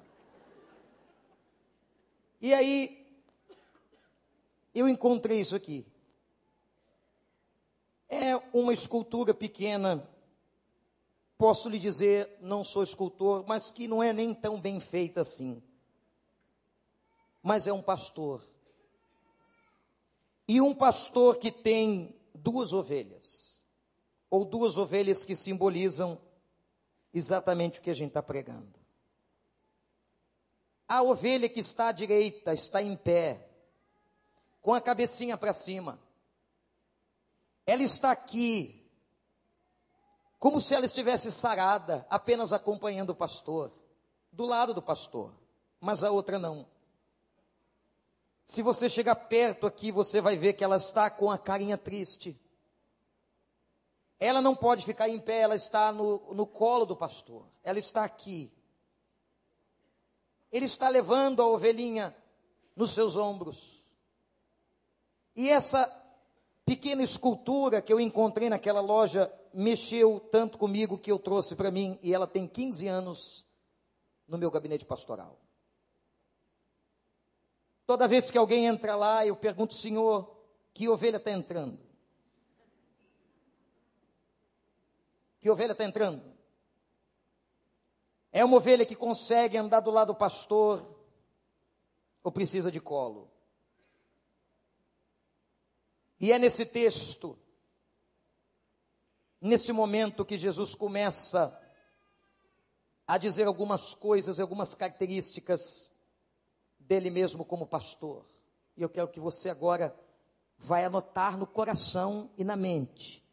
[2.39, 2.98] E aí,
[4.73, 5.85] eu encontrei isso aqui.
[8.07, 10.07] É uma escultura pequena.
[11.37, 15.61] Posso lhe dizer, não sou escultor, mas que não é nem tão bem feita assim
[17.41, 18.43] mas é um pastor.
[20.47, 23.63] E um pastor que tem duas ovelhas,
[24.29, 26.19] ou duas ovelhas que simbolizam
[27.13, 28.79] exatamente o que a gente está pregando.
[30.87, 33.48] A ovelha que está à direita está em pé,
[34.61, 35.99] com a cabecinha para cima.
[37.65, 38.83] Ela está aqui,
[40.39, 43.71] como se ela estivesse sarada, apenas acompanhando o pastor,
[44.31, 45.33] do lado do pastor,
[45.79, 46.65] mas a outra não.
[48.43, 52.35] Se você chegar perto aqui, você vai ver que ela está com a carinha triste.
[54.19, 57.45] Ela não pode ficar em pé, ela está no, no colo do pastor.
[57.63, 58.51] Ela está aqui.
[60.51, 62.15] Ele está levando a ovelhinha
[62.75, 63.78] nos seus ombros.
[65.35, 65.87] E essa
[66.65, 71.97] pequena escultura que eu encontrei naquela loja mexeu tanto comigo que eu trouxe para mim,
[72.03, 73.45] e ela tem 15 anos
[74.27, 75.39] no meu gabinete pastoral.
[77.85, 80.37] Toda vez que alguém entra lá, eu pergunto, Senhor,
[80.73, 81.79] que ovelha está entrando?
[85.39, 86.21] Que ovelha está entrando?
[88.31, 90.85] É uma ovelha que consegue andar do lado do pastor
[92.23, 93.31] ou precisa de colo?
[96.19, 97.37] E é nesse texto,
[99.39, 101.57] nesse momento, que Jesus começa
[103.07, 105.91] a dizer algumas coisas, algumas características
[106.77, 108.25] dele mesmo como pastor.
[108.75, 109.95] E eu quero que você agora
[110.57, 113.23] vai anotar no coração e na mente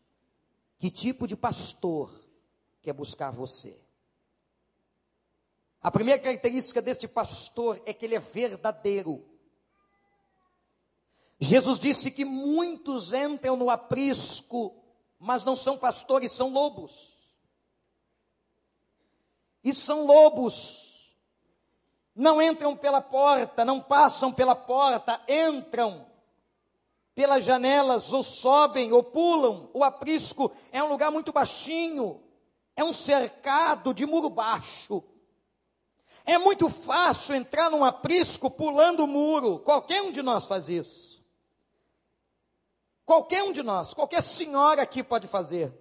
[0.79, 2.11] que tipo de pastor
[2.83, 3.79] quer buscar você.
[5.81, 9.25] A primeira característica deste pastor é que ele é verdadeiro.
[11.39, 14.75] Jesus disse que muitos entram no aprisco,
[15.19, 17.15] mas não são pastores, são lobos.
[19.63, 20.87] E são lobos
[22.17, 26.07] não entram pela porta, não passam pela porta, entram
[27.15, 29.69] pelas janelas, ou sobem, ou pulam.
[29.75, 32.23] O aprisco é um lugar muito baixinho,
[32.75, 35.05] é um cercado de muro baixo.
[36.25, 41.16] É muito fácil entrar num aprisco pulando o muro, qualquer um de nós faz isso.
[43.07, 45.73] Qualquer um de nós, qualquer senhora aqui pode fazer.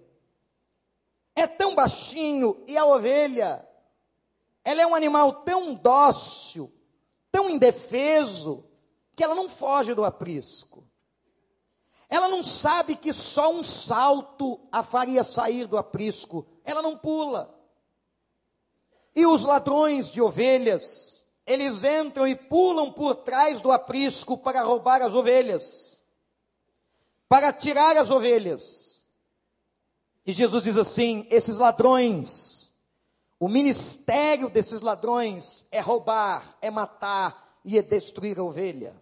[1.34, 3.66] É tão baixinho e a ovelha
[4.66, 6.72] ela é um animal tão dócil,
[7.30, 8.64] tão indefeso
[9.14, 10.84] que ela não foge do aprisco.
[12.08, 16.44] Ela não sabe que só um salto a faria sair do aprisco.
[16.64, 17.54] Ela não pula.
[19.14, 25.00] E os ladrões de ovelhas, eles entram e pulam por trás do aprisco para roubar
[25.00, 25.95] as ovelhas,
[27.28, 29.04] para tirar as ovelhas.
[30.24, 32.74] E Jesus diz assim: esses ladrões,
[33.38, 38.94] o ministério desses ladrões é roubar, é matar e é destruir a ovelha.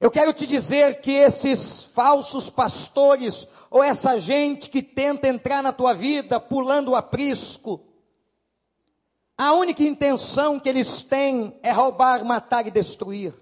[0.00, 5.72] Eu quero te dizer que esses falsos pastores, ou essa gente que tenta entrar na
[5.72, 7.80] tua vida pulando o aprisco,
[9.36, 13.34] a única intenção que eles têm é roubar, matar e destruir.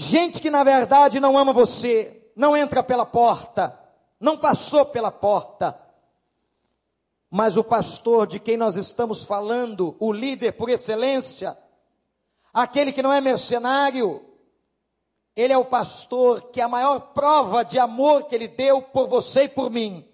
[0.00, 3.76] Gente que na verdade não ama você, não entra pela porta,
[4.20, 5.76] não passou pela porta.
[7.28, 11.58] Mas o pastor de quem nós estamos falando, o líder por excelência,
[12.54, 14.24] aquele que não é mercenário,
[15.34, 19.42] ele é o pastor que a maior prova de amor que ele deu por você
[19.42, 20.08] e por mim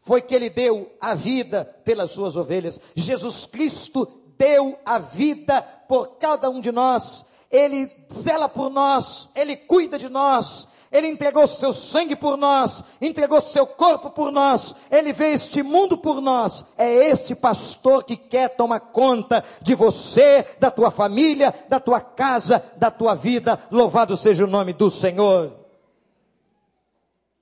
[0.00, 2.80] foi que ele deu a vida pelas suas ovelhas.
[2.94, 4.06] Jesus Cristo
[4.38, 7.26] deu a vida por cada um de nós.
[7.50, 13.40] Ele zela por nós, ele cuida de nós, ele entregou seu sangue por nós, entregou
[13.40, 16.66] seu corpo por nós, ele veio este mundo por nós.
[16.76, 22.64] É esse pastor que quer tomar conta de você, da tua família, da tua casa,
[22.76, 23.58] da tua vida.
[23.70, 25.52] Louvado seja o nome do Senhor.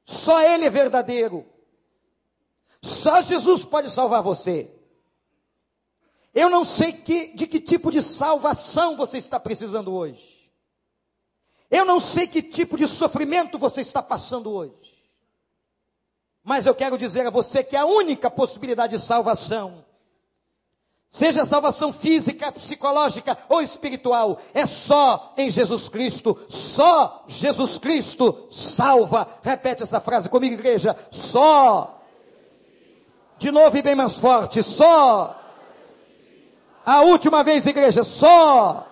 [0.04, 1.44] Só ele é verdadeiro.
[2.82, 4.75] Só Jesus pode salvar você.
[6.36, 10.52] Eu não sei que, de que tipo de salvação você está precisando hoje.
[11.70, 14.94] Eu não sei que tipo de sofrimento você está passando hoje.
[16.44, 19.82] Mas eu quero dizer a você que a única possibilidade de salvação,
[21.08, 26.38] seja salvação física, psicológica ou espiritual, é só em Jesus Cristo.
[26.50, 29.26] Só Jesus Cristo salva.
[29.42, 30.94] Repete essa frase comigo, igreja.
[31.10, 31.98] Só.
[33.38, 34.62] De novo e bem mais forte.
[34.62, 35.44] Só.
[36.86, 38.04] A última vez, igreja.
[38.04, 38.86] Só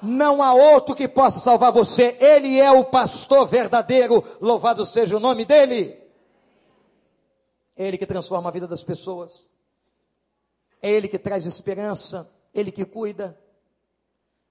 [0.00, 5.20] não há outro que possa salvar você, Ele é o pastor verdadeiro, louvado seja o
[5.20, 6.00] nome dEle.
[7.76, 9.50] É Ele que transforma a vida das pessoas,
[10.80, 13.36] é Ele que traz esperança, Ele que cuida.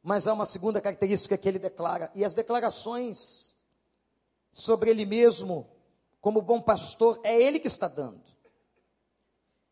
[0.02, 3.56] Mas há uma segunda característica que Ele declara, e as declarações
[4.52, 5.70] sobre Ele mesmo,
[6.20, 8.33] como bom pastor, é Ele que está dando.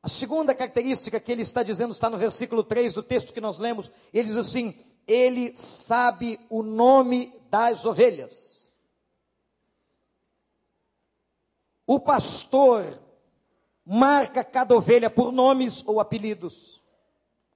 [0.04, 3.58] A segunda característica que ele está dizendo está no versículo 3 do texto que nós
[3.60, 3.91] lemos.
[4.12, 4.76] Ele diz assim:
[5.08, 8.74] ele sabe o nome das ovelhas.
[11.86, 12.99] O pastor
[13.86, 16.82] marca cada ovelha por nomes ou apelidos.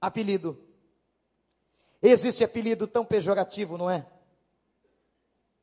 [0.00, 0.62] Apelido.
[2.02, 4.06] Existe apelido tão pejorativo, não é?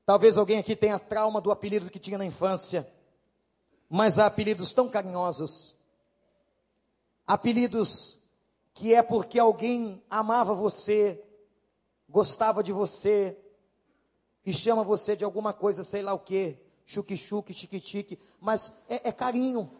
[0.05, 2.91] Talvez alguém aqui tenha trauma do apelido que tinha na infância,
[3.87, 5.77] mas há apelidos tão carinhosos.
[7.25, 8.21] Apelidos
[8.73, 11.23] que é porque alguém amava você,
[12.09, 13.37] gostava de você,
[14.45, 19.11] e chama você de alguma coisa, sei lá o que, chuque-chuque, tique-tique, mas é, é
[19.11, 19.71] carinho,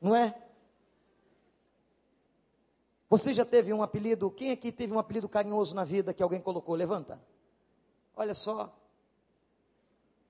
[0.00, 0.36] não é?
[3.08, 4.30] Você já teve um apelido?
[4.30, 6.74] Quem aqui teve um apelido carinhoso na vida que alguém colocou?
[6.74, 7.22] Levanta.
[8.16, 8.76] Olha só.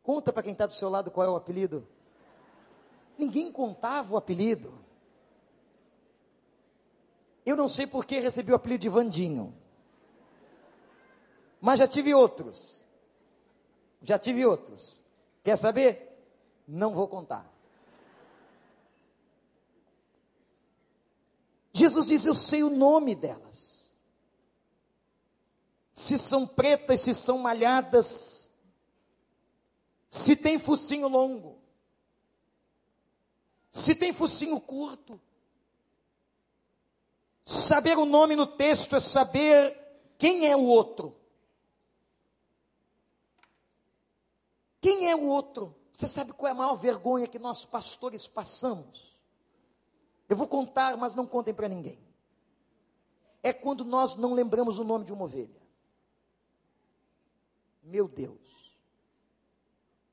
[0.03, 1.89] Conta para quem está do seu lado qual é o apelido.
[3.19, 4.86] Ninguém contava o apelido.
[7.47, 9.55] Eu não sei por que recebi o apelido de Vandinho
[11.67, 12.87] mas já tive outros.
[14.01, 15.05] Já tive outros.
[15.43, 16.17] Quer saber?
[16.65, 17.53] Não vou contar.
[21.73, 23.97] Jesus diz: Eu sei o nome delas.
[25.93, 28.49] Se são pretas, se são malhadas,
[30.11, 31.59] se tem focinho longo,
[33.73, 35.21] se tem focinho curto.
[37.47, 39.81] Saber o nome no texto é saber
[40.19, 41.17] quem é o outro.
[44.81, 45.73] Quem é o outro?
[45.93, 49.17] Você sabe qual é a maior vergonha que nós pastores passamos?
[50.29, 52.05] Eu vou contar, mas não contem para ninguém.
[53.45, 55.63] É quando nós não lembramos o nome de uma ovelha.
[57.81, 58.77] Meu Deus.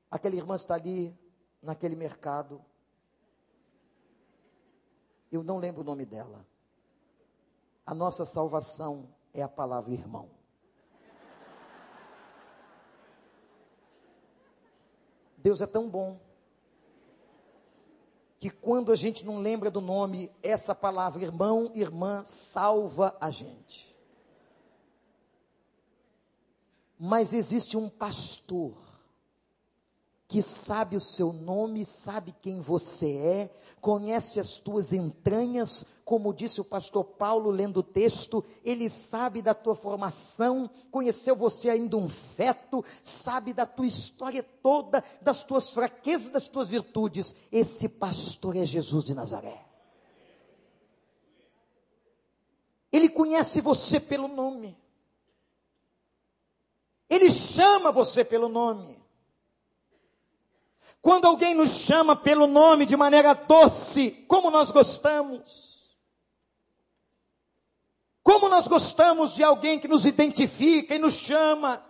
[0.08, 1.12] Aquela irmã está ali,
[1.60, 2.64] naquele mercado.
[5.32, 6.46] Eu não lembro o nome dela.
[7.86, 10.28] A nossa salvação é a palavra irmão.
[15.36, 16.18] Deus é tão bom
[18.40, 23.94] que quando a gente não lembra do nome, essa palavra irmão, irmã, salva a gente.
[26.98, 28.83] Mas existe um pastor
[30.34, 36.60] que sabe o seu nome, sabe quem você é, conhece as tuas entranhas, como disse
[36.60, 42.08] o pastor Paulo lendo o texto, ele sabe da tua formação, conheceu você ainda um
[42.08, 47.32] feto, sabe da tua história toda, das tuas fraquezas, das tuas virtudes.
[47.52, 49.64] Esse pastor é Jesus de Nazaré.
[52.90, 54.76] Ele conhece você pelo nome.
[57.08, 59.03] Ele chama você pelo nome.
[61.04, 65.94] Quando alguém nos chama pelo nome de maneira doce, como nós gostamos.
[68.22, 71.84] Como nós gostamos de alguém que nos identifica e nos chama,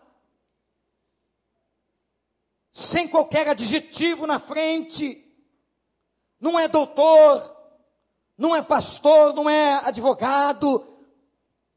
[2.72, 5.24] sem qualquer adjetivo na frente.
[6.40, 7.56] Não é doutor,
[8.36, 10.84] não é pastor, não é advogado,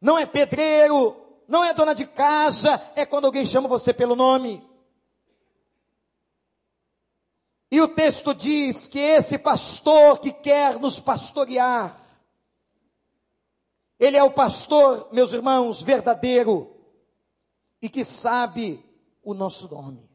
[0.01, 1.15] não é pedreiro,
[1.47, 4.66] não é dona de casa, é quando alguém chama você pelo nome.
[7.69, 11.99] E o texto diz que esse pastor que quer nos pastorear,
[13.99, 16.73] ele é o pastor, meus irmãos, verdadeiro
[17.81, 18.83] e que sabe
[19.23, 20.07] o nosso nome.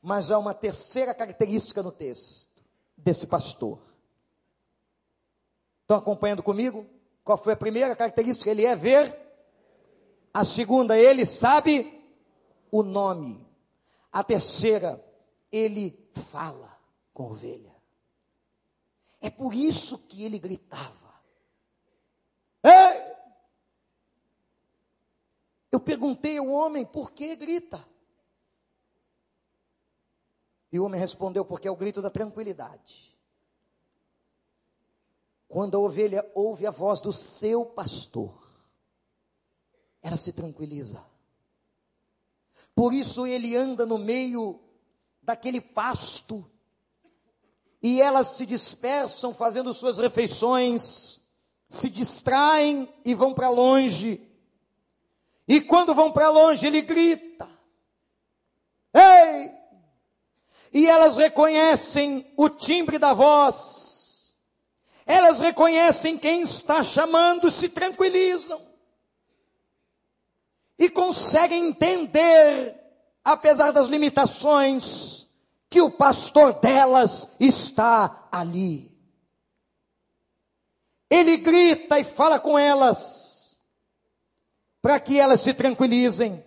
[0.00, 2.62] Mas há uma terceira característica no texto
[2.96, 3.78] desse pastor.
[5.82, 6.86] Estão acompanhando comigo?
[7.24, 8.50] Qual foi a primeira característica?
[8.50, 9.16] Ele é ver.
[10.34, 12.02] A segunda, ele sabe
[12.70, 13.46] o nome.
[14.10, 15.02] A terceira,
[15.52, 16.80] ele fala
[17.12, 17.76] com a ovelha.
[19.20, 21.14] É por isso que ele gritava.
[22.64, 23.12] Ei!
[25.70, 27.86] Eu perguntei ao homem por que grita.
[30.72, 33.16] E o homem respondeu: porque é o grito da tranquilidade.
[35.46, 38.42] Quando a ovelha ouve a voz do seu pastor,
[40.00, 41.04] ela se tranquiliza.
[42.74, 44.61] Por isso ele anda no meio
[45.22, 46.44] daquele pasto,
[47.82, 51.20] e elas se dispersam fazendo suas refeições,
[51.68, 54.20] se distraem e vão para longe.
[55.46, 57.48] E quando vão para longe, ele grita:
[58.92, 59.52] Ei!
[60.72, 64.34] E elas reconhecem o timbre da voz,
[65.04, 68.72] elas reconhecem quem está chamando, se tranquilizam
[70.78, 72.82] e conseguem entender
[73.24, 75.11] apesar das limitações,
[75.72, 78.92] que o pastor delas está ali.
[81.08, 83.58] Ele grita e fala com elas,
[84.82, 86.44] para que elas se tranquilizem.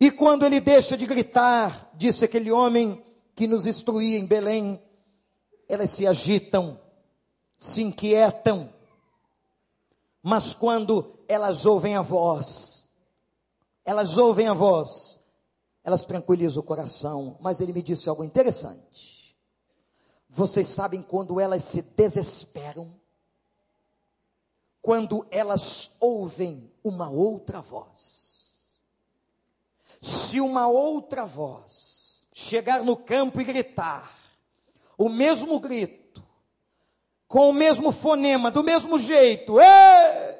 [0.00, 3.00] E quando ele deixa de gritar, disse aquele homem
[3.36, 4.82] que nos instruía em Belém,
[5.68, 6.80] elas se agitam,
[7.56, 8.74] se inquietam,
[10.20, 12.88] mas quando elas ouvem a voz,
[13.84, 15.21] elas ouvem a voz,
[15.84, 17.36] elas tranquilizam o coração.
[17.40, 19.36] Mas ele me disse algo interessante.
[20.28, 22.94] Vocês sabem quando elas se desesperam?
[24.80, 28.62] Quando elas ouvem uma outra voz.
[30.00, 34.12] Se uma outra voz chegar no campo e gritar,
[34.96, 36.24] o mesmo grito,
[37.28, 39.56] com o mesmo fonema, do mesmo jeito,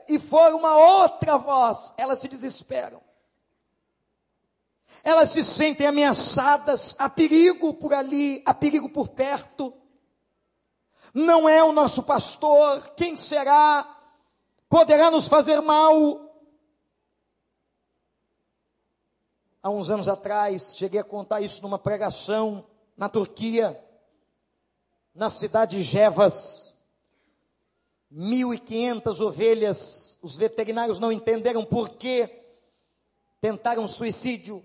[0.09, 3.01] e for uma outra voz, elas se desesperam
[5.05, 9.73] elas se sentem ameaçadas, há perigo por ali, há perigo por perto.
[11.13, 13.99] Não é o nosso pastor, quem será?
[14.69, 16.33] Poderá nos fazer mal.
[19.63, 22.67] Há uns anos atrás, cheguei a contar isso numa pregação
[22.97, 23.79] na Turquia,
[25.15, 26.77] na cidade de Jevas.
[28.13, 32.29] 1.500 ovelhas, os veterinários não entenderam por que
[33.41, 34.65] tentaram suicídio.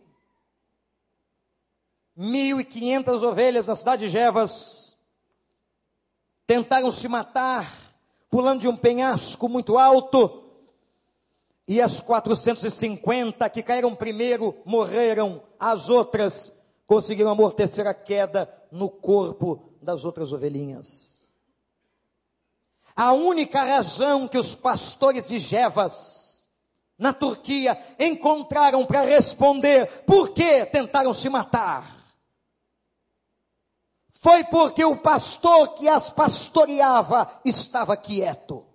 [2.18, 4.98] 1.500 ovelhas na cidade de Jevas
[6.48, 7.72] tentaram se matar,
[8.30, 10.46] pulando de um penhasco muito alto,
[11.68, 16.58] e as 450 que caíram primeiro morreram, as outras
[16.88, 21.22] conseguiram amortecer a queda no corpo das outras ovelhinhas.
[22.96, 26.50] A única razão que os pastores de Jevas,
[26.98, 31.97] na Turquia, encontraram para responder por que tentaram se matar
[34.28, 38.66] foi porque o pastor que as pastoreava estava quieto.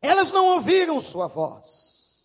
[0.00, 2.16] Elas não ouviram sua voz.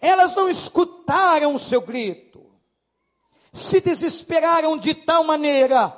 [0.00, 2.44] Elas não escutaram o seu grito.
[3.52, 5.96] Se desesperaram de tal maneira,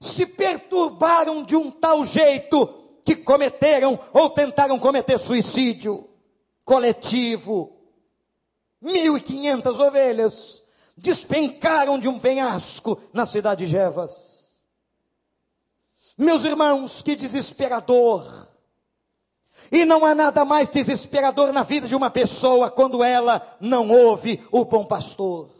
[0.00, 2.68] se perturbaram de um tal jeito,
[3.04, 6.08] que cometeram ou tentaram cometer suicídio
[6.64, 7.76] coletivo.
[8.82, 10.65] 1.500 ovelhas
[10.96, 14.36] despencaram de um penhasco na cidade de Jevas.
[16.16, 18.46] Meus irmãos, que desesperador.
[19.70, 24.42] E não há nada mais desesperador na vida de uma pessoa quando ela não ouve
[24.50, 25.50] o bom pastor.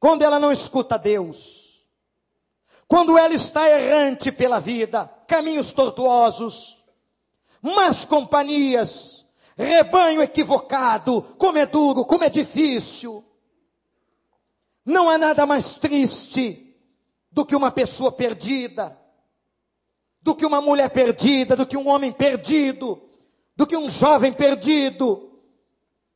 [0.00, 1.86] Quando ela não escuta Deus.
[2.86, 6.82] Quando ela está errante pela vida, caminhos tortuosos,
[7.60, 9.17] más companhias,
[9.64, 13.24] rebanho equivocado, como é duro, como é difícil.
[14.84, 16.76] Não há nada mais triste
[17.30, 18.98] do que uma pessoa perdida,
[20.22, 23.02] do que uma mulher perdida, do que um homem perdido,
[23.56, 25.40] do que um jovem perdido,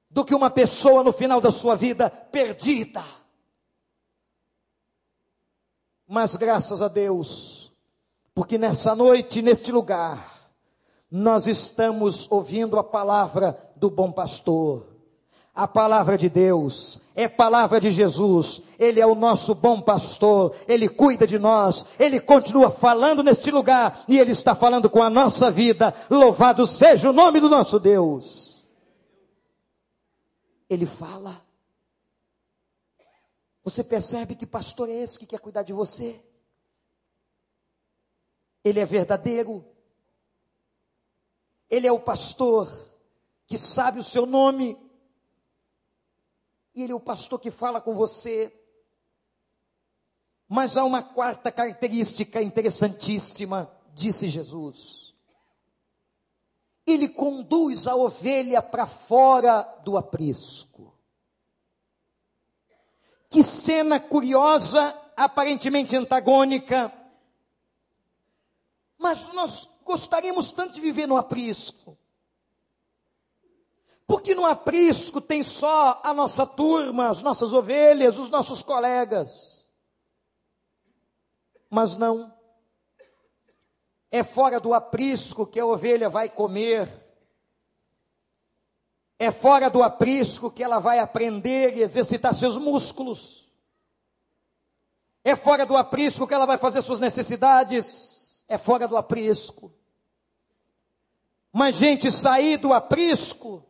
[0.09, 3.05] do que uma pessoa no final da sua vida perdida.
[6.07, 7.73] Mas graças a Deus,
[8.35, 10.32] porque nessa noite, neste lugar,
[11.13, 14.87] nós estamos ouvindo a palavra do bom pastor.
[15.55, 20.89] A palavra de Deus é palavra de Jesus, Ele é o nosso bom pastor, Ele
[20.89, 25.51] cuida de nós, Ele continua falando neste lugar e Ele está falando com a nossa
[25.51, 25.93] vida.
[26.09, 28.67] Louvado seja o nome do nosso Deus.
[30.71, 31.45] Ele fala.
[33.63, 36.19] Você percebe que pastor é esse que quer cuidar de você?
[38.65, 39.63] Ele é verdadeiro,
[41.73, 42.71] ele é o pastor
[43.47, 44.79] que sabe o seu nome.
[46.75, 48.55] E ele é o pastor que fala com você.
[50.47, 55.15] Mas há uma quarta característica interessantíssima, disse Jesus.
[56.87, 60.95] Ele conduz a ovelha para fora do aprisco.
[63.31, 66.93] Que cena curiosa, aparentemente antagônica.
[68.99, 71.97] Mas nós gostaríamos tanto de viver no aprisco.
[74.07, 79.67] Porque no aprisco tem só a nossa turma, as nossas ovelhas, os nossos colegas.
[81.71, 82.33] Mas não.
[84.11, 86.89] É fora do aprisco que a ovelha vai comer.
[89.19, 93.51] É fora do aprisco que ela vai aprender e exercitar seus músculos.
[95.25, 98.22] É fora do aprisco que ela vai fazer suas necessidades
[98.53, 99.73] é fora do aprisco.
[101.51, 103.67] Mas, gente, sair do aprisco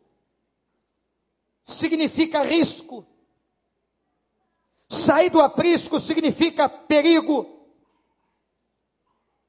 [1.63, 3.07] significa risco.
[4.89, 7.65] Sair do aprisco significa perigo.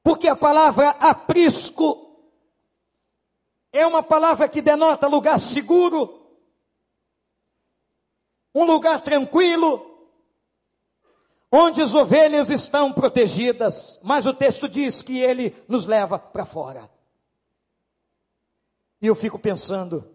[0.01, 2.17] Porque a palavra aprisco
[3.73, 6.25] é uma palavra que denota lugar seguro,
[8.53, 9.94] um lugar tranquilo,
[11.55, 16.89] onde as ovelhas estão protegidas, mas o texto diz que ele nos leva para fora.
[19.01, 20.11] E eu fico pensando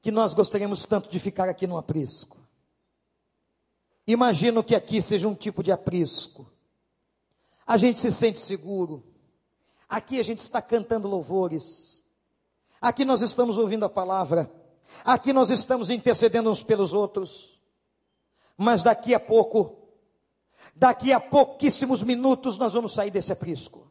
[0.00, 2.38] que nós gostaríamos tanto de ficar aqui no aprisco.
[4.06, 6.48] Imagino que aqui seja um tipo de aprisco.
[7.66, 9.04] A gente se sente seguro.
[9.88, 12.04] Aqui a gente está cantando louvores.
[12.80, 14.50] Aqui nós estamos ouvindo a palavra.
[15.04, 17.60] Aqui nós estamos intercedendo uns pelos outros
[18.62, 19.79] mas daqui a pouco,
[20.74, 23.90] daqui a pouquíssimos minutos, nós vamos sair desse aprisco.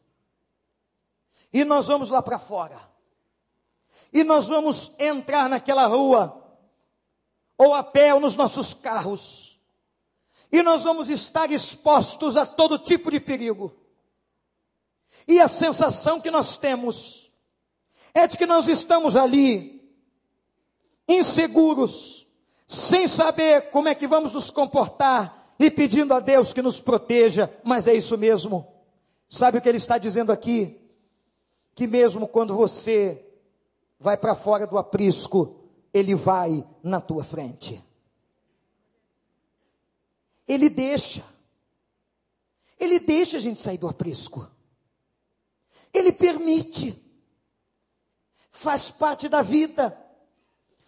[1.52, 2.80] E nós vamos lá para fora.
[4.12, 6.44] E nós vamos entrar naquela rua,
[7.58, 9.60] ou a pé, ou nos nossos carros.
[10.52, 13.76] E nós vamos estar expostos a todo tipo de perigo.
[15.28, 17.32] E a sensação que nós temos
[18.14, 19.94] é de que nós estamos ali,
[21.08, 22.28] inseguros,
[22.66, 27.54] sem saber como é que vamos nos comportar e pedindo a Deus que nos proteja,
[27.64, 28.66] mas é isso mesmo.
[29.28, 30.80] Sabe o que ele está dizendo aqui?
[31.76, 33.26] Que mesmo quando você
[34.00, 35.60] vai para fora do aprisco,
[35.94, 37.84] ele vai na tua frente.
[40.48, 41.24] Ele deixa.
[42.80, 44.50] Ele deixa a gente sair do aprisco.
[45.94, 46.98] Ele permite.
[48.50, 49.96] Faz parte da vida.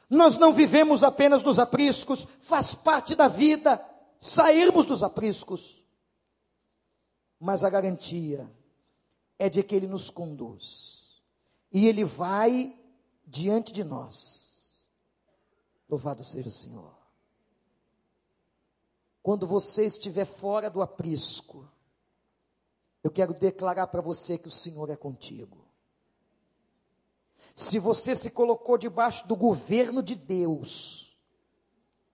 [0.10, 3.80] Nós não vivemos apenas nos apriscos, faz parte da vida
[4.22, 5.84] sairmos dos apriscos.
[7.40, 8.50] Mas a garantia
[9.40, 11.22] é de que Ele nos conduz.
[11.72, 12.80] E Ele vai
[13.26, 14.86] diante de nós.
[15.90, 16.96] Louvado seja o Senhor.
[19.24, 21.68] Quando você estiver fora do aprisco,
[23.04, 25.66] eu quero declarar para você que o Senhor é contigo.
[27.56, 31.11] Se você se colocou debaixo do governo de Deus,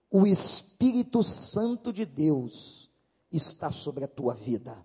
[0.10, 2.90] o Espírito Santo de Deus
[3.32, 4.78] está sobre a tua vida.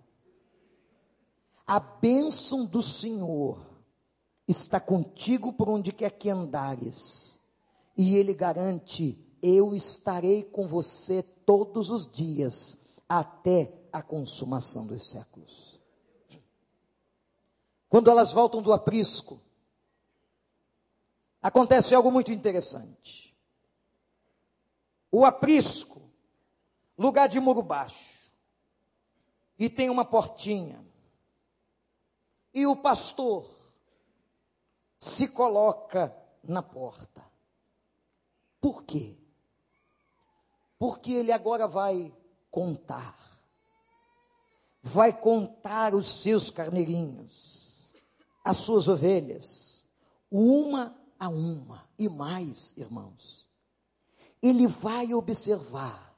[1.65, 3.65] A bênção do Senhor
[4.47, 7.39] está contigo por onde quer que andares,
[7.97, 15.79] e Ele garante: eu estarei com você todos os dias, até a consumação dos séculos.
[17.87, 19.39] Quando elas voltam do aprisco,
[21.41, 23.32] acontece algo muito interessante.
[25.15, 26.01] O aprisco,
[26.97, 28.33] lugar de muro baixo,
[29.59, 30.83] e tem uma portinha.
[32.51, 33.47] E o pastor
[34.97, 36.11] se coloca
[36.43, 37.23] na porta.
[38.59, 39.15] Por quê?
[40.79, 42.11] Porque ele agora vai
[42.49, 43.15] contar.
[44.81, 47.93] Vai contar os seus carneirinhos,
[48.43, 49.87] as suas ovelhas,
[50.31, 51.87] uma a uma.
[51.99, 53.42] E mais, irmãos,
[54.43, 56.13] ele vai observar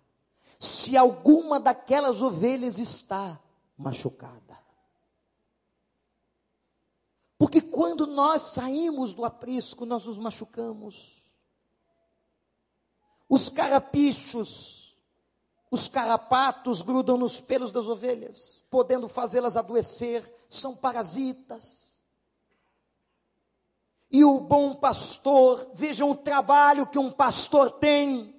[0.57, 3.39] se alguma daquelas ovelhas está
[3.77, 4.57] machucada.
[7.37, 11.23] Porque quando nós saímos do aprisco, nós nos machucamos.
[13.29, 14.97] Os carapichos,
[15.69, 21.94] os carrapatos grudam nos pelos das ovelhas, podendo fazê-las adoecer, são parasitas.
[24.15, 28.33] E o bom pastor, vejam o trabalho que um pastor tem.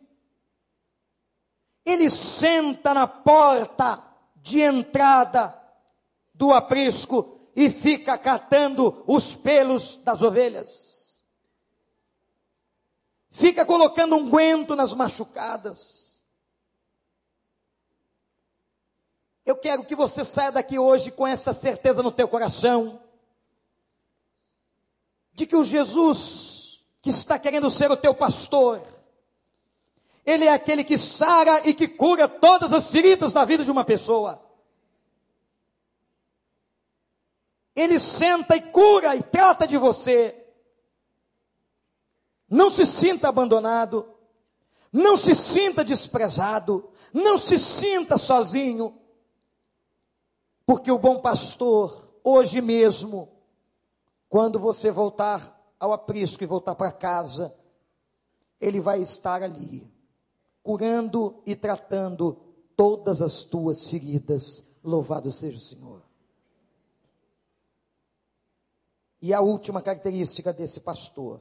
[1.85, 4.03] Ele senta na porta
[4.37, 5.55] de entrada
[6.33, 11.21] do aprisco e fica catando os pelos das ovelhas.
[13.29, 16.23] Fica colocando um guento nas machucadas.
[19.45, 23.06] Eu quero que você saia daqui hoje com esta certeza no teu coração
[25.37, 28.83] de que o Jesus que está querendo ser o teu pastor,
[30.25, 33.85] ele é aquele que sara e que cura todas as feridas da vida de uma
[33.85, 34.43] pessoa.
[37.77, 40.35] Ele senta e cura e trata de você.
[42.49, 44.11] Não se sinta abandonado.
[44.91, 46.91] Não se sinta desprezado.
[47.13, 48.99] Não se sinta sozinho.
[50.65, 53.36] Porque o bom pastor, hoje mesmo,
[54.29, 57.55] quando você voltar ao aprisco e voltar para casa,
[58.61, 59.87] ele vai estar ali,
[60.63, 62.35] curando e tratando
[62.77, 64.67] todas as tuas feridas.
[64.83, 66.03] Louvado seja o Senhor.
[69.21, 71.41] E a última característica desse pastor,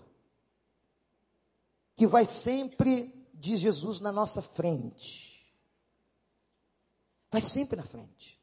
[1.95, 5.53] que vai sempre de Jesus na nossa frente.
[7.31, 8.34] Vai sempre na frente.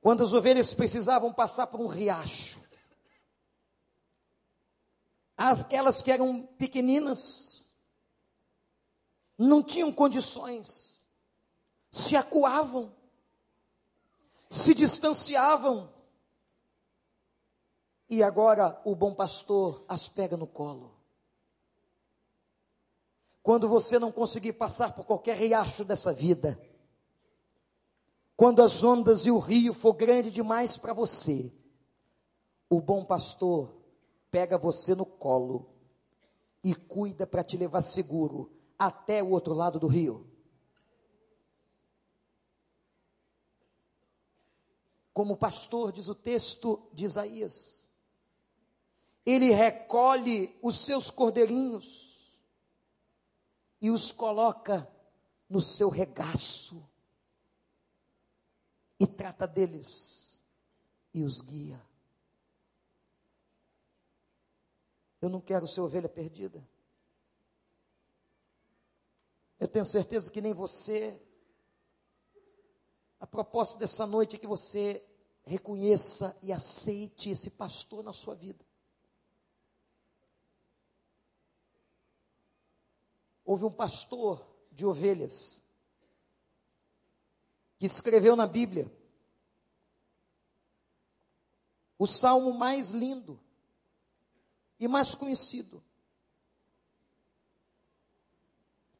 [0.00, 2.60] Quando as ovelhas precisavam passar por um riacho,
[5.36, 7.70] aquelas que eram pequeninas,
[9.36, 11.06] não tinham condições,
[11.90, 12.94] se acuavam,
[14.48, 15.92] se distanciavam,
[18.08, 20.98] e agora o bom pastor as pega no colo.
[23.42, 26.60] Quando você não conseguir passar por qualquer riacho dessa vida,
[28.40, 31.52] quando as ondas e o rio for grande demais para você,
[32.70, 33.70] o bom pastor
[34.30, 35.68] pega você no colo
[36.64, 40.26] e cuida para te levar seguro até o outro lado do rio.
[45.12, 47.90] Como pastor, diz o texto de Isaías,
[49.26, 52.40] ele recolhe os seus cordeirinhos
[53.82, 54.90] e os coloca
[55.46, 56.88] no seu regaço
[59.00, 60.40] e trata deles
[61.12, 61.84] e os guia.
[65.20, 66.62] Eu não quero ser ovelha perdida.
[69.58, 71.20] Eu tenho certeza que nem você.
[73.18, 75.04] A proposta dessa noite é que você
[75.44, 78.64] reconheça e aceite esse pastor na sua vida.
[83.50, 85.64] houve um pastor de ovelhas
[87.80, 88.92] que escreveu na Bíblia
[91.98, 93.40] o salmo mais lindo
[94.78, 95.82] e mais conhecido.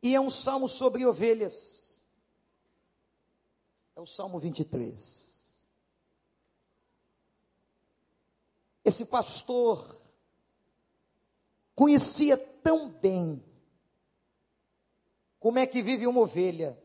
[0.03, 2.03] E é um salmo sobre ovelhas.
[3.95, 5.55] É o Salmo 23.
[8.83, 10.01] Esse pastor
[11.75, 13.45] conhecia tão bem
[15.39, 16.80] como é que vive uma ovelha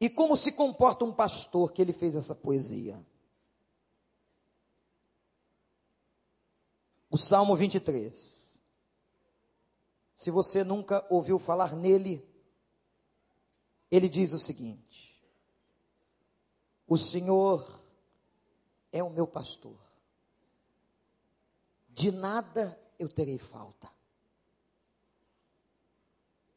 [0.00, 3.04] e como se comporta um pastor que ele fez essa poesia.
[7.10, 8.62] O Salmo 23.
[10.14, 12.24] Se você nunca ouviu falar nele,
[13.90, 15.20] ele diz o seguinte:
[16.86, 17.82] O Senhor
[18.92, 19.78] é o meu pastor.
[21.88, 23.90] De nada eu terei falta.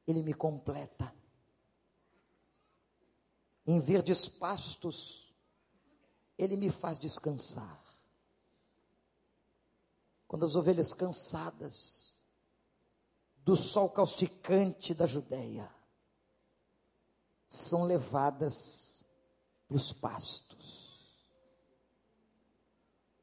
[0.05, 1.20] Ele me completa.
[3.71, 5.33] Em verdes pastos,
[6.37, 7.81] Ele me faz descansar.
[10.27, 12.21] Quando as ovelhas cansadas
[13.37, 15.73] do sol causticante da Judéia
[17.47, 19.05] são levadas
[19.69, 21.25] para os pastos,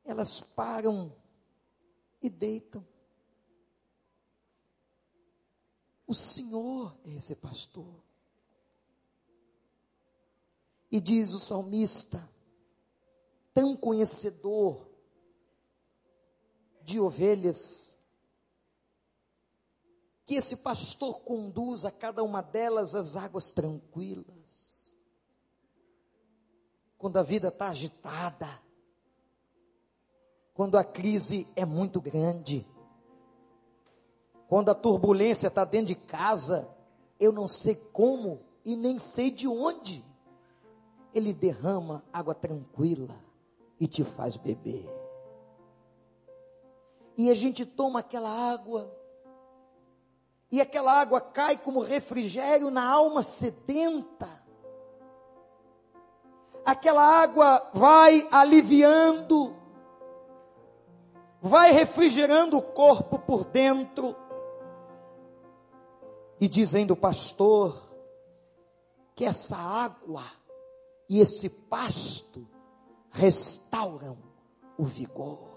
[0.03, 1.15] elas param
[2.23, 2.83] e deitam.
[6.07, 8.08] O Senhor é esse pastor.
[10.91, 12.29] E diz o salmista,
[13.53, 14.89] tão conhecedor
[16.83, 17.97] de ovelhas,
[20.25, 24.37] que esse pastor conduz a cada uma delas as águas tranquilas.
[26.97, 28.63] Quando a vida está agitada,
[30.55, 32.67] quando a crise é muito grande,
[34.49, 36.69] quando a turbulência está dentro de casa,
[37.21, 40.05] eu não sei como e nem sei de onde.
[41.15, 43.17] Ele derrama água tranquila
[43.81, 44.89] e te faz beber.
[47.17, 48.93] E a gente toma aquela água,
[50.51, 54.29] e aquela água cai como refrigério na alma sedenta.
[56.65, 59.57] Aquela água vai aliviando,
[61.41, 64.15] vai refrigerando o corpo por dentro
[66.41, 67.83] e dizendo, pastor,
[69.15, 70.38] que essa água
[71.09, 72.47] e esse pasto
[73.11, 74.19] restauram
[74.77, 75.49] o vigor.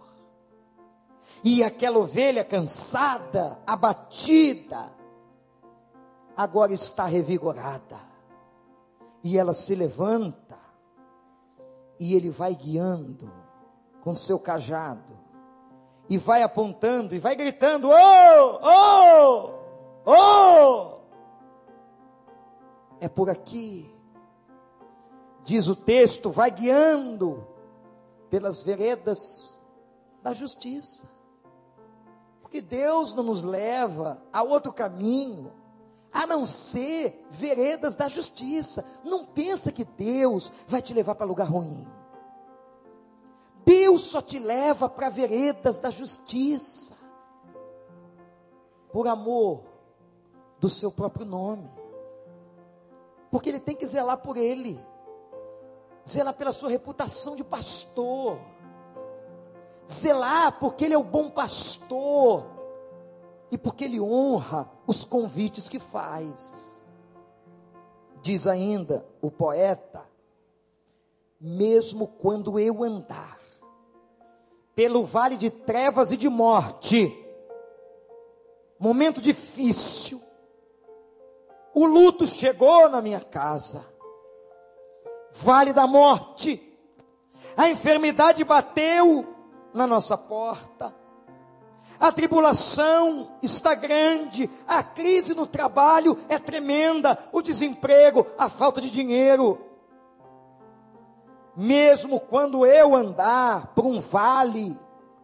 [1.44, 4.92] E aquela ovelha cansada, abatida,
[6.36, 8.00] agora está revigorada.
[9.24, 10.58] E ela se levanta,
[12.00, 13.32] e ele vai guiando
[14.02, 15.20] com seu cajado,
[16.10, 19.62] e vai apontando, e vai gritando: Oh, oh!
[20.06, 21.02] Oh!
[23.00, 23.91] É por aqui.
[25.44, 27.46] Diz o texto, vai guiando
[28.30, 29.60] pelas veredas
[30.22, 31.08] da justiça.
[32.42, 35.52] Porque Deus não nos leva a outro caminho,
[36.12, 38.86] a não ser veredas da justiça.
[39.04, 41.88] Não pensa que Deus vai te levar para lugar ruim.
[43.66, 46.96] Deus só te leva para veredas da justiça.
[48.92, 49.64] Por amor
[50.60, 51.70] do seu próprio nome.
[53.32, 54.78] Porque ele tem que zelar por ele,
[56.08, 58.40] zelar pela sua reputação de pastor,
[59.90, 62.46] zelar porque ele é o bom pastor
[63.52, 66.84] e porque ele honra os convites que faz.
[68.22, 70.06] Diz ainda o poeta:
[71.40, 73.40] mesmo quando eu andar
[74.74, 77.14] pelo vale de trevas e de morte,
[78.80, 80.22] momento difícil,
[81.74, 83.91] o luto chegou na minha casa.
[85.34, 86.62] Vale da morte.
[87.56, 89.36] A enfermidade bateu
[89.74, 90.94] na nossa porta.
[92.00, 98.90] A tribulação está grande, a crise no trabalho é tremenda, o desemprego, a falta de
[98.90, 99.60] dinheiro.
[101.56, 104.76] Mesmo quando eu andar por um vale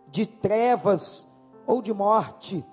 [0.07, 1.27] de trevas
[1.65, 2.63] ou de morte,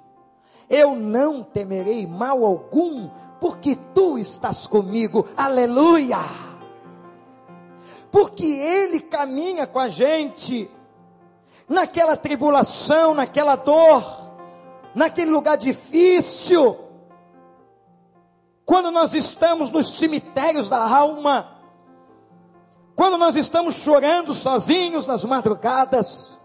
[0.69, 3.09] eu não temerei mal algum,
[3.41, 6.19] porque tu estás comigo, aleluia.
[8.15, 10.71] Porque Ele caminha com a gente,
[11.69, 14.31] naquela tribulação, naquela dor,
[14.95, 16.79] naquele lugar difícil.
[18.65, 21.59] Quando nós estamos nos cemitérios da alma,
[22.95, 26.41] quando nós estamos chorando sozinhos nas madrugadas,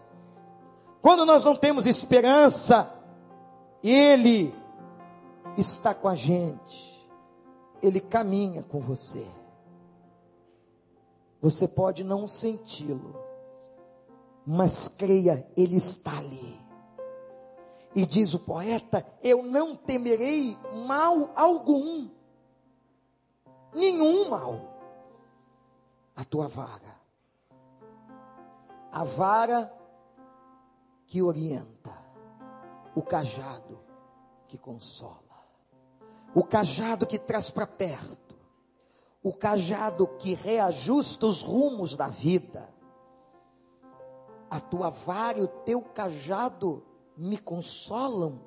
[1.04, 2.92] quando nós não temos esperança,
[3.84, 4.52] Ele
[5.56, 7.08] está com a gente.
[7.80, 9.24] Ele caminha com você.
[11.42, 13.16] Você pode não senti-lo,
[14.46, 16.60] mas creia, Ele está ali.
[17.96, 22.10] E diz o poeta: Eu não temerei mal algum,
[23.74, 24.78] nenhum mal.
[26.16, 27.00] A tua vara,
[28.92, 29.74] a vara
[31.08, 31.98] que orienta,
[32.94, 33.80] o cajado
[34.48, 35.30] que consola
[36.34, 38.29] o cajado que traz para perto,
[39.22, 42.70] o cajado que reajusta os rumos da vida.
[44.50, 46.84] A tua vara e o teu cajado
[47.16, 48.40] me consolam,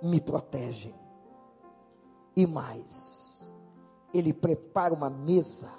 [0.00, 0.94] me protegem.
[2.34, 3.52] E mais,
[4.14, 5.70] ele prepara uma mesa,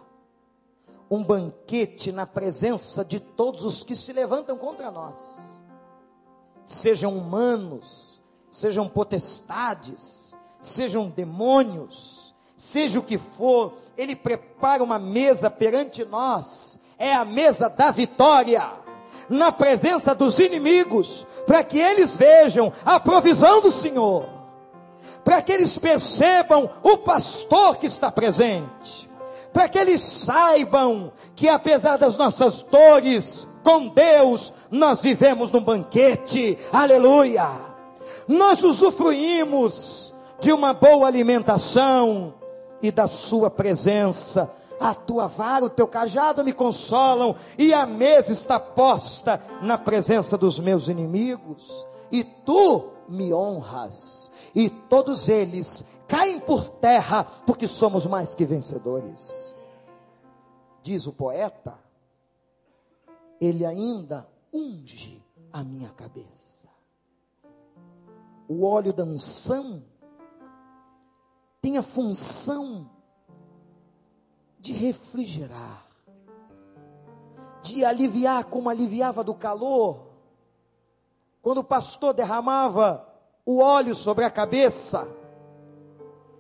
[1.09, 5.61] um banquete na presença de todos os que se levantam contra nós,
[6.65, 12.26] sejam humanos, sejam potestades, sejam demônios,
[12.58, 18.74] seja o que for, Ele prepara uma mesa perante nós, é a mesa da vitória,
[19.30, 24.26] na presença dos inimigos, para que eles vejam a provisão do Senhor,
[25.24, 29.08] para que eles percebam o pastor que está presente.
[29.51, 36.58] Para que eles saibam que apesar das nossas dores, com Deus nós vivemos num banquete,
[36.72, 37.49] aleluia.
[38.28, 42.36] Nós usufruímos de uma boa alimentação
[42.82, 44.53] e da Sua presença.
[44.80, 50.38] A tua vara, o teu cajado me consolam, e a mesa está posta na presença
[50.38, 58.05] dos meus inimigos, e tu me honras, e todos eles caem por terra, porque somos
[58.05, 59.55] mais que vencedores.
[60.84, 61.78] Diz o poeta,
[63.41, 66.67] ele ainda unge a minha cabeça.
[68.47, 69.84] O óleo da unção
[71.68, 72.89] tem a função
[74.57, 75.86] de refrigerar,
[77.61, 80.07] de aliviar como aliviava do calor.
[81.41, 83.05] Quando o pastor derramava
[83.45, 85.13] o óleo sobre a cabeça,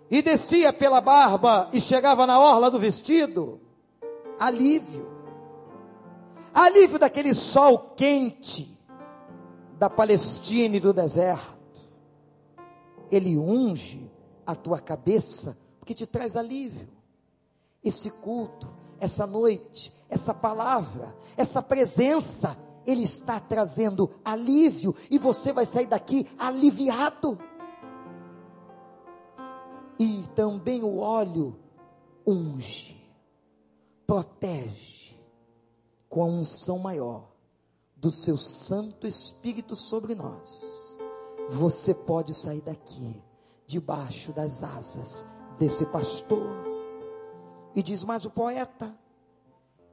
[0.09, 3.59] e descia pela barba e chegava na orla do vestido,
[4.39, 5.11] alívio.
[6.53, 8.79] Alívio daquele sol quente
[9.73, 11.81] da Palestina e do deserto.
[13.11, 14.06] Ele unge
[14.47, 16.89] a tua cabeça porque te traz alívio.
[17.83, 18.67] Esse culto,
[18.99, 26.25] essa noite, essa palavra, essa presença, ele está trazendo alívio e você vai sair daqui
[26.39, 27.37] aliviado
[29.99, 31.57] e também o óleo
[32.25, 32.95] unge,
[34.05, 35.15] protege
[36.09, 37.31] com a unção maior
[37.95, 40.97] do seu Santo Espírito sobre nós.
[41.49, 43.21] Você pode sair daqui,
[43.67, 45.25] debaixo das asas
[45.59, 46.65] desse pastor.
[47.75, 48.95] E diz mais o poeta: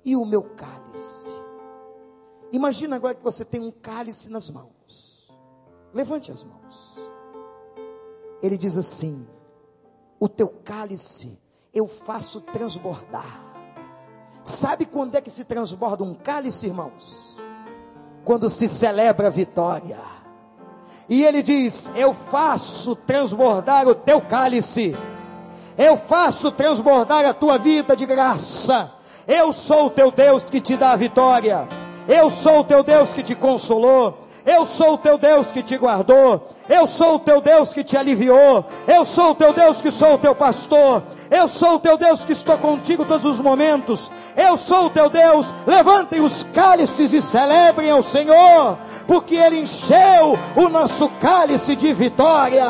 [0.05, 1.35] e o meu cálice?
[2.53, 5.31] Imagina agora que você tem um cálice nas mãos.
[5.93, 6.99] Levante as mãos.
[8.41, 9.27] Ele diz assim:
[10.21, 11.39] o teu cálice
[11.73, 13.43] eu faço transbordar.
[14.45, 17.37] Sabe quando é que se transborda um cálice, irmãos?
[18.25, 20.14] Quando se celebra a vitória.
[21.09, 24.97] E ele diz: Eu faço transbordar o teu cálice,
[25.77, 28.91] eu faço transbordar a tua vida de graça.
[29.27, 31.67] Eu sou o teu Deus que te dá a vitória,
[32.07, 35.79] eu sou o teu Deus que te consolou, eu sou o teu Deus que te
[35.79, 36.49] guardou.
[36.69, 38.63] Eu sou o teu Deus que te aliviou.
[38.87, 41.03] Eu sou o teu Deus que sou o teu pastor.
[41.31, 44.11] Eu sou o teu Deus que estou contigo todos os momentos.
[44.37, 45.55] Eu sou o teu Deus.
[45.67, 48.77] Levantem os cálices e celebrem ao Senhor,
[49.07, 52.67] porque Ele encheu o nosso cálice de vitória.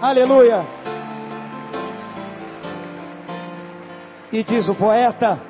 [0.00, 0.64] Aleluia.
[4.30, 5.40] E diz o poeta: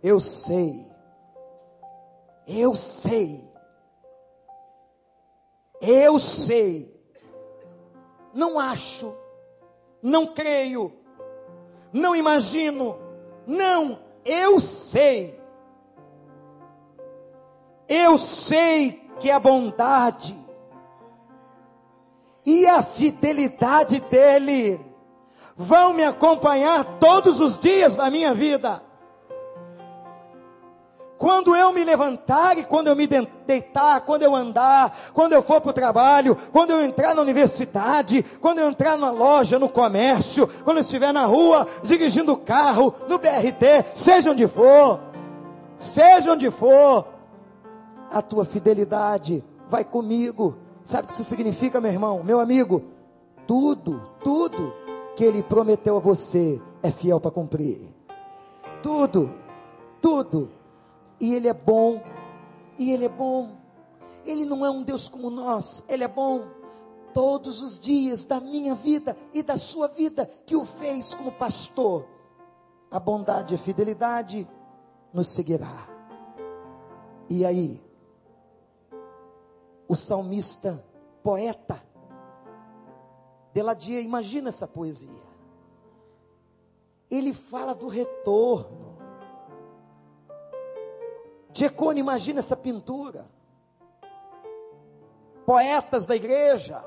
[0.00, 0.91] Eu sei
[2.60, 3.48] eu sei.
[5.80, 6.92] Eu sei.
[8.34, 9.14] Não acho.
[10.02, 10.92] Não creio.
[11.92, 12.98] Não imagino.
[13.46, 15.40] Não, eu sei.
[17.88, 20.34] Eu sei que a bondade
[22.44, 24.80] e a fidelidade dele
[25.56, 28.82] vão me acompanhar todos os dias da minha vida.
[31.22, 35.60] Quando eu me levantar e quando eu me deitar, quando eu andar, quando eu for
[35.60, 40.48] para o trabalho, quando eu entrar na universidade, quando eu entrar na loja, no comércio,
[40.64, 44.98] quando eu estiver na rua, dirigindo o carro, no BRT, seja onde for,
[45.78, 47.06] seja onde for,
[48.10, 50.56] a tua fidelidade vai comigo.
[50.84, 52.82] Sabe o que isso significa, meu irmão, meu amigo?
[53.46, 54.74] Tudo, tudo
[55.14, 57.94] que ele prometeu a você é fiel para cumprir.
[58.82, 59.32] Tudo,
[60.00, 60.61] tudo
[61.22, 62.02] e Ele é bom,
[62.76, 63.56] e Ele é bom.
[64.26, 66.48] Ele não é um Deus como nós, Ele é bom.
[67.14, 72.08] Todos os dias da minha vida e da sua vida, que o fez como pastor,
[72.90, 74.48] a bondade e a fidelidade
[75.12, 75.88] nos seguirá.
[77.28, 77.80] E aí,
[79.86, 80.84] o salmista,
[81.22, 81.80] poeta,
[83.54, 85.22] Deladia, imagina essa poesia.
[87.08, 88.91] Ele fala do retorno
[91.52, 93.26] Diacone, imagina essa pintura.
[95.44, 96.84] Poetas da igreja,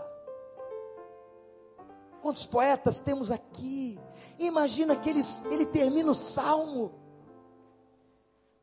[2.21, 3.99] quantos poetas temos aqui.
[4.39, 6.91] Imagina que ele, ele termina o salmo,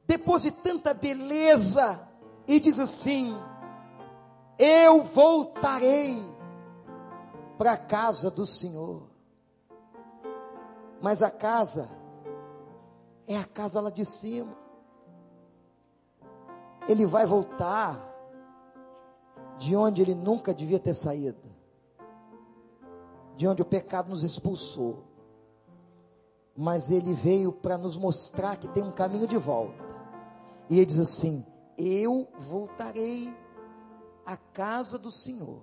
[0.07, 2.09] depois de tanta beleza,
[2.47, 3.37] e diz assim:
[4.59, 6.21] Eu voltarei
[7.57, 9.09] para a casa do Senhor.
[11.01, 11.89] Mas a casa
[13.27, 14.62] é a casa lá de cima.
[16.89, 18.13] Ele vai voltar
[19.63, 21.39] de onde ele nunca devia ter saído,
[23.37, 25.05] de onde o pecado nos expulsou.
[26.57, 29.83] Mas ele veio para nos mostrar que tem um caminho de volta.
[30.69, 31.47] E ele diz assim:
[31.79, 33.35] Eu voltarei
[34.27, 35.63] à casa do Senhor.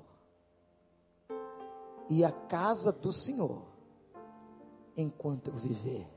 [2.09, 3.61] E à casa do Senhor,
[4.97, 6.07] enquanto eu viver.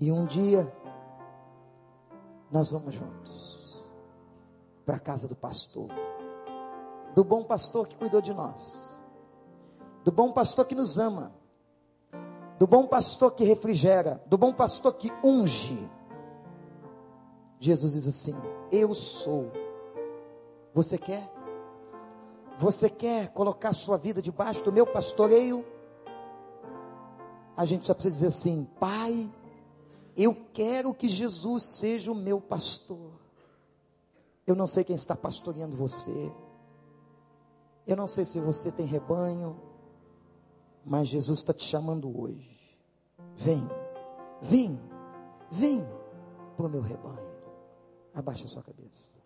[0.00, 0.72] E um dia,
[2.50, 3.57] nós vamos juntos
[4.88, 5.90] para a casa do pastor
[7.14, 9.02] do bom pastor que cuidou de nós,
[10.04, 11.32] do bom pastor que nos ama,
[12.58, 15.90] do bom pastor que refrigera, do bom pastor que unge.
[17.58, 18.36] Jesus diz assim:
[18.70, 19.50] Eu sou.
[20.72, 21.28] Você quer?
[22.56, 25.66] Você quer colocar sua vida debaixo do meu pastoreio?
[27.56, 29.28] A gente só precisa dizer assim: Pai,
[30.16, 33.17] eu quero que Jesus seja o meu pastor.
[34.48, 36.32] Eu não sei quem está pastoreando você.
[37.86, 39.60] Eu não sei se você tem rebanho,
[40.82, 42.58] mas Jesus está te chamando hoje.
[43.36, 43.62] Vem,
[44.40, 44.80] vem,
[45.50, 45.86] vem
[46.56, 47.28] para o meu rebanho.
[48.14, 49.20] Abaixa a sua cabeça.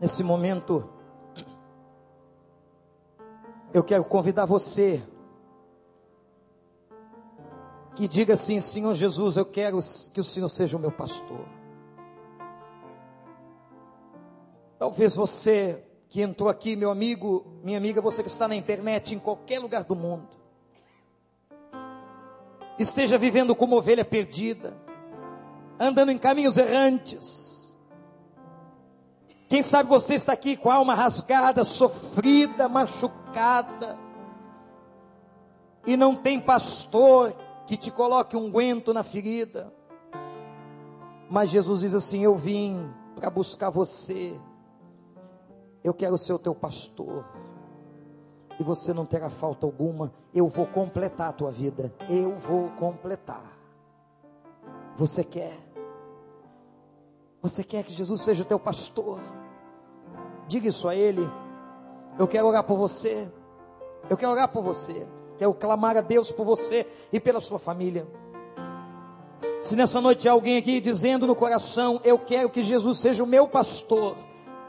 [0.00, 0.88] Nesse momento,
[3.74, 5.02] eu quero convidar você
[7.96, 9.78] que diga assim: Senhor Jesus, eu quero
[10.12, 11.44] que o Senhor seja o meu pastor.
[14.78, 19.18] Talvez você que entrou aqui, meu amigo, minha amiga, você que está na internet, em
[19.18, 20.28] qualquer lugar do mundo,
[22.78, 24.76] esteja vivendo como ovelha perdida,
[25.80, 27.53] andando em caminhos errantes.
[29.48, 33.98] Quem sabe você está aqui com a alma rasgada, sofrida, machucada,
[35.86, 37.34] e não tem pastor
[37.66, 39.72] que te coloque um guento na ferida.
[41.28, 44.38] Mas Jesus diz assim: Eu vim para buscar você.
[45.82, 47.24] Eu quero ser o teu pastor.
[48.58, 50.12] E você não terá falta alguma.
[50.32, 51.92] Eu vou completar a tua vida.
[52.08, 53.44] Eu vou completar.
[54.96, 55.63] Você quer?
[57.44, 59.20] Você quer que Jesus seja o teu pastor?
[60.48, 61.28] Diga isso a Ele.
[62.18, 63.28] Eu quero orar por você.
[64.08, 65.06] Eu quero orar por você.
[65.36, 68.08] Quero clamar a Deus por você e pela sua família.
[69.60, 73.26] Se nessa noite há alguém aqui dizendo no coração, eu quero que Jesus seja o
[73.26, 74.16] meu pastor,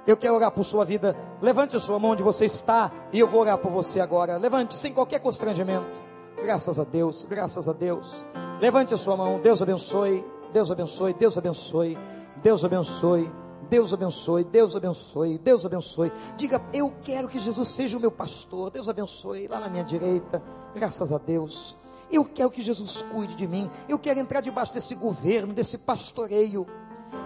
[0.06, 1.16] eu quero orar por sua vida.
[1.42, 4.36] Levante a sua mão onde você está e eu vou orar por você agora.
[4.36, 6.02] Levante sem qualquer constrangimento.
[6.44, 8.26] Graças a Deus, graças a Deus.
[8.60, 9.40] Levante a sua mão.
[9.40, 10.26] Deus abençoe.
[10.52, 11.14] Deus abençoe.
[11.14, 11.98] Deus abençoe.
[12.46, 13.32] Deus abençoe.
[13.72, 16.12] Deus abençoe, Deus abençoe, Deus abençoe.
[16.38, 18.70] Diga, eu quero que Jesus seja o meu pastor.
[18.70, 20.44] Deus abençoe, lá na minha direita,
[20.76, 21.76] graças a Deus.
[22.12, 23.68] Eu quero que Jesus cuide de mim.
[23.90, 26.68] Eu quero entrar debaixo desse governo, desse pastoreio.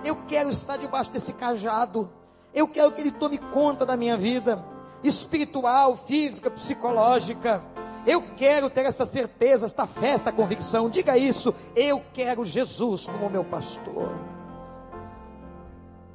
[0.06, 2.10] Eu quero estar debaixo desse cajado.
[2.54, 4.64] Eu quero que Ele tome conta da minha vida,
[5.04, 7.62] espiritual, física, psicológica.
[8.08, 10.90] Eu quero ter essa certeza, esta fé, esta convicção.
[10.90, 11.54] Diga isso.
[11.76, 14.39] Eu quero Jesus como meu pastor.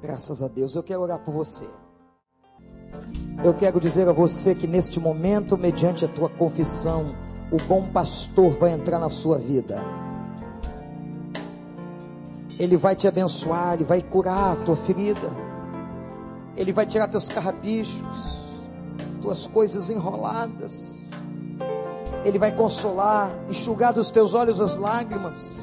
[0.05, 0.77] Graças a Deus.
[0.77, 1.67] Eu quero orar por você.
[3.43, 7.15] Eu quero dizer a você que neste momento, mediante a tua confissão,
[7.51, 9.83] o bom pastor vai entrar na sua vida.
[12.59, 15.33] Ele vai te abençoar, ele vai curar a tua ferida.
[16.55, 18.61] Ele vai tirar teus carrapichos,
[19.23, 21.09] tuas coisas enroladas.
[22.27, 25.63] Ele vai consolar, enxugar dos teus olhos as lágrimas.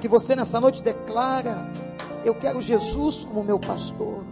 [0.00, 1.85] Que você nessa noite declara
[2.28, 4.24] eu quero Jesus como meu pastor.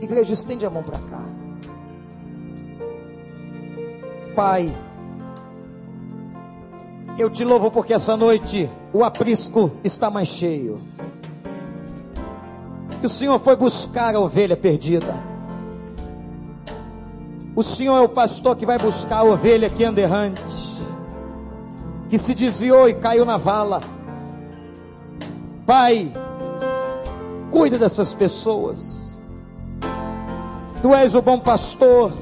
[0.00, 1.22] Igreja, estende a mão para cá.
[4.34, 4.74] Pai,
[7.18, 10.78] eu te louvo porque essa noite o aprisco está mais cheio.
[13.00, 15.22] Que o Senhor foi buscar a ovelha perdida.
[17.54, 20.78] O Senhor é o pastor que vai buscar a ovelha que anda errante,
[22.08, 23.82] que se desviou e caiu na vala.
[25.66, 26.12] Pai,
[27.50, 29.20] Cuida dessas pessoas.
[30.82, 32.12] Tu és o bom pastor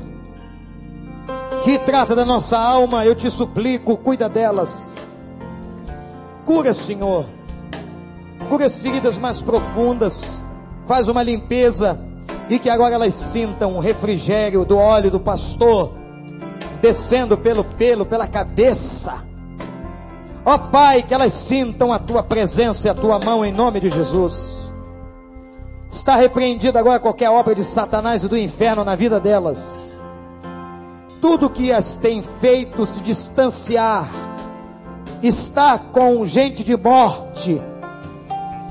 [1.64, 3.04] que trata da nossa alma.
[3.04, 4.96] Eu te suplico, cuida delas.
[6.44, 7.26] Cura, Senhor.
[8.48, 10.42] Cura as feridas mais profundas.
[10.86, 12.00] Faz uma limpeza
[12.48, 15.92] e que agora elas sintam o refrigério do óleo do pastor
[16.80, 19.24] descendo pelo pelo, pela cabeça.
[20.44, 23.80] Ó oh, Pai, que elas sintam a tua presença e a tua mão em nome
[23.80, 24.65] de Jesus.
[25.90, 30.02] Está repreendida agora qualquer obra de Satanás e do inferno na vida delas.
[31.20, 34.08] Tudo que as tem feito se distanciar,
[35.22, 37.60] está com gente de morte,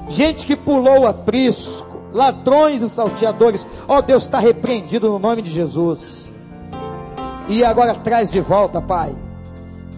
[0.07, 3.65] gente que pulou aprisco, ladrões e salteadores.
[3.87, 6.31] Ó oh, Deus, está repreendido no nome de Jesus.
[7.47, 9.15] E agora traz de volta, Pai.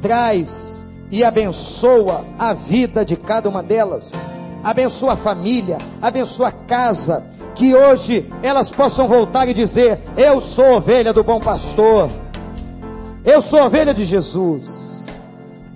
[0.02, 4.30] Traz e abençoa a vida de cada uma delas.
[4.68, 7.26] Abençoa a família, abençoa a casa,
[7.56, 12.10] que hoje elas possam voltar e dizer: Eu sou ovelha do bom pastor.
[13.24, 15.08] Eu sou ovelha de Jesus.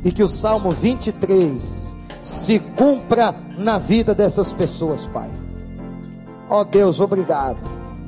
[0.03, 5.31] E que o Salmo 23 se cumpra na vida dessas pessoas, Pai.
[6.49, 7.59] Ó oh Deus, obrigado,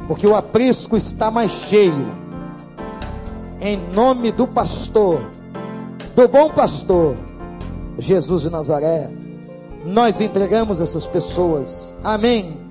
[0.06, 2.12] porque o aprisco está mais cheio.
[3.62, 5.22] Em nome do pastor,
[6.14, 7.16] do bom pastor,
[7.98, 9.23] Jesus de Nazaré,
[9.86, 11.96] nós entregamos essas pessoas.
[12.04, 12.63] Amém.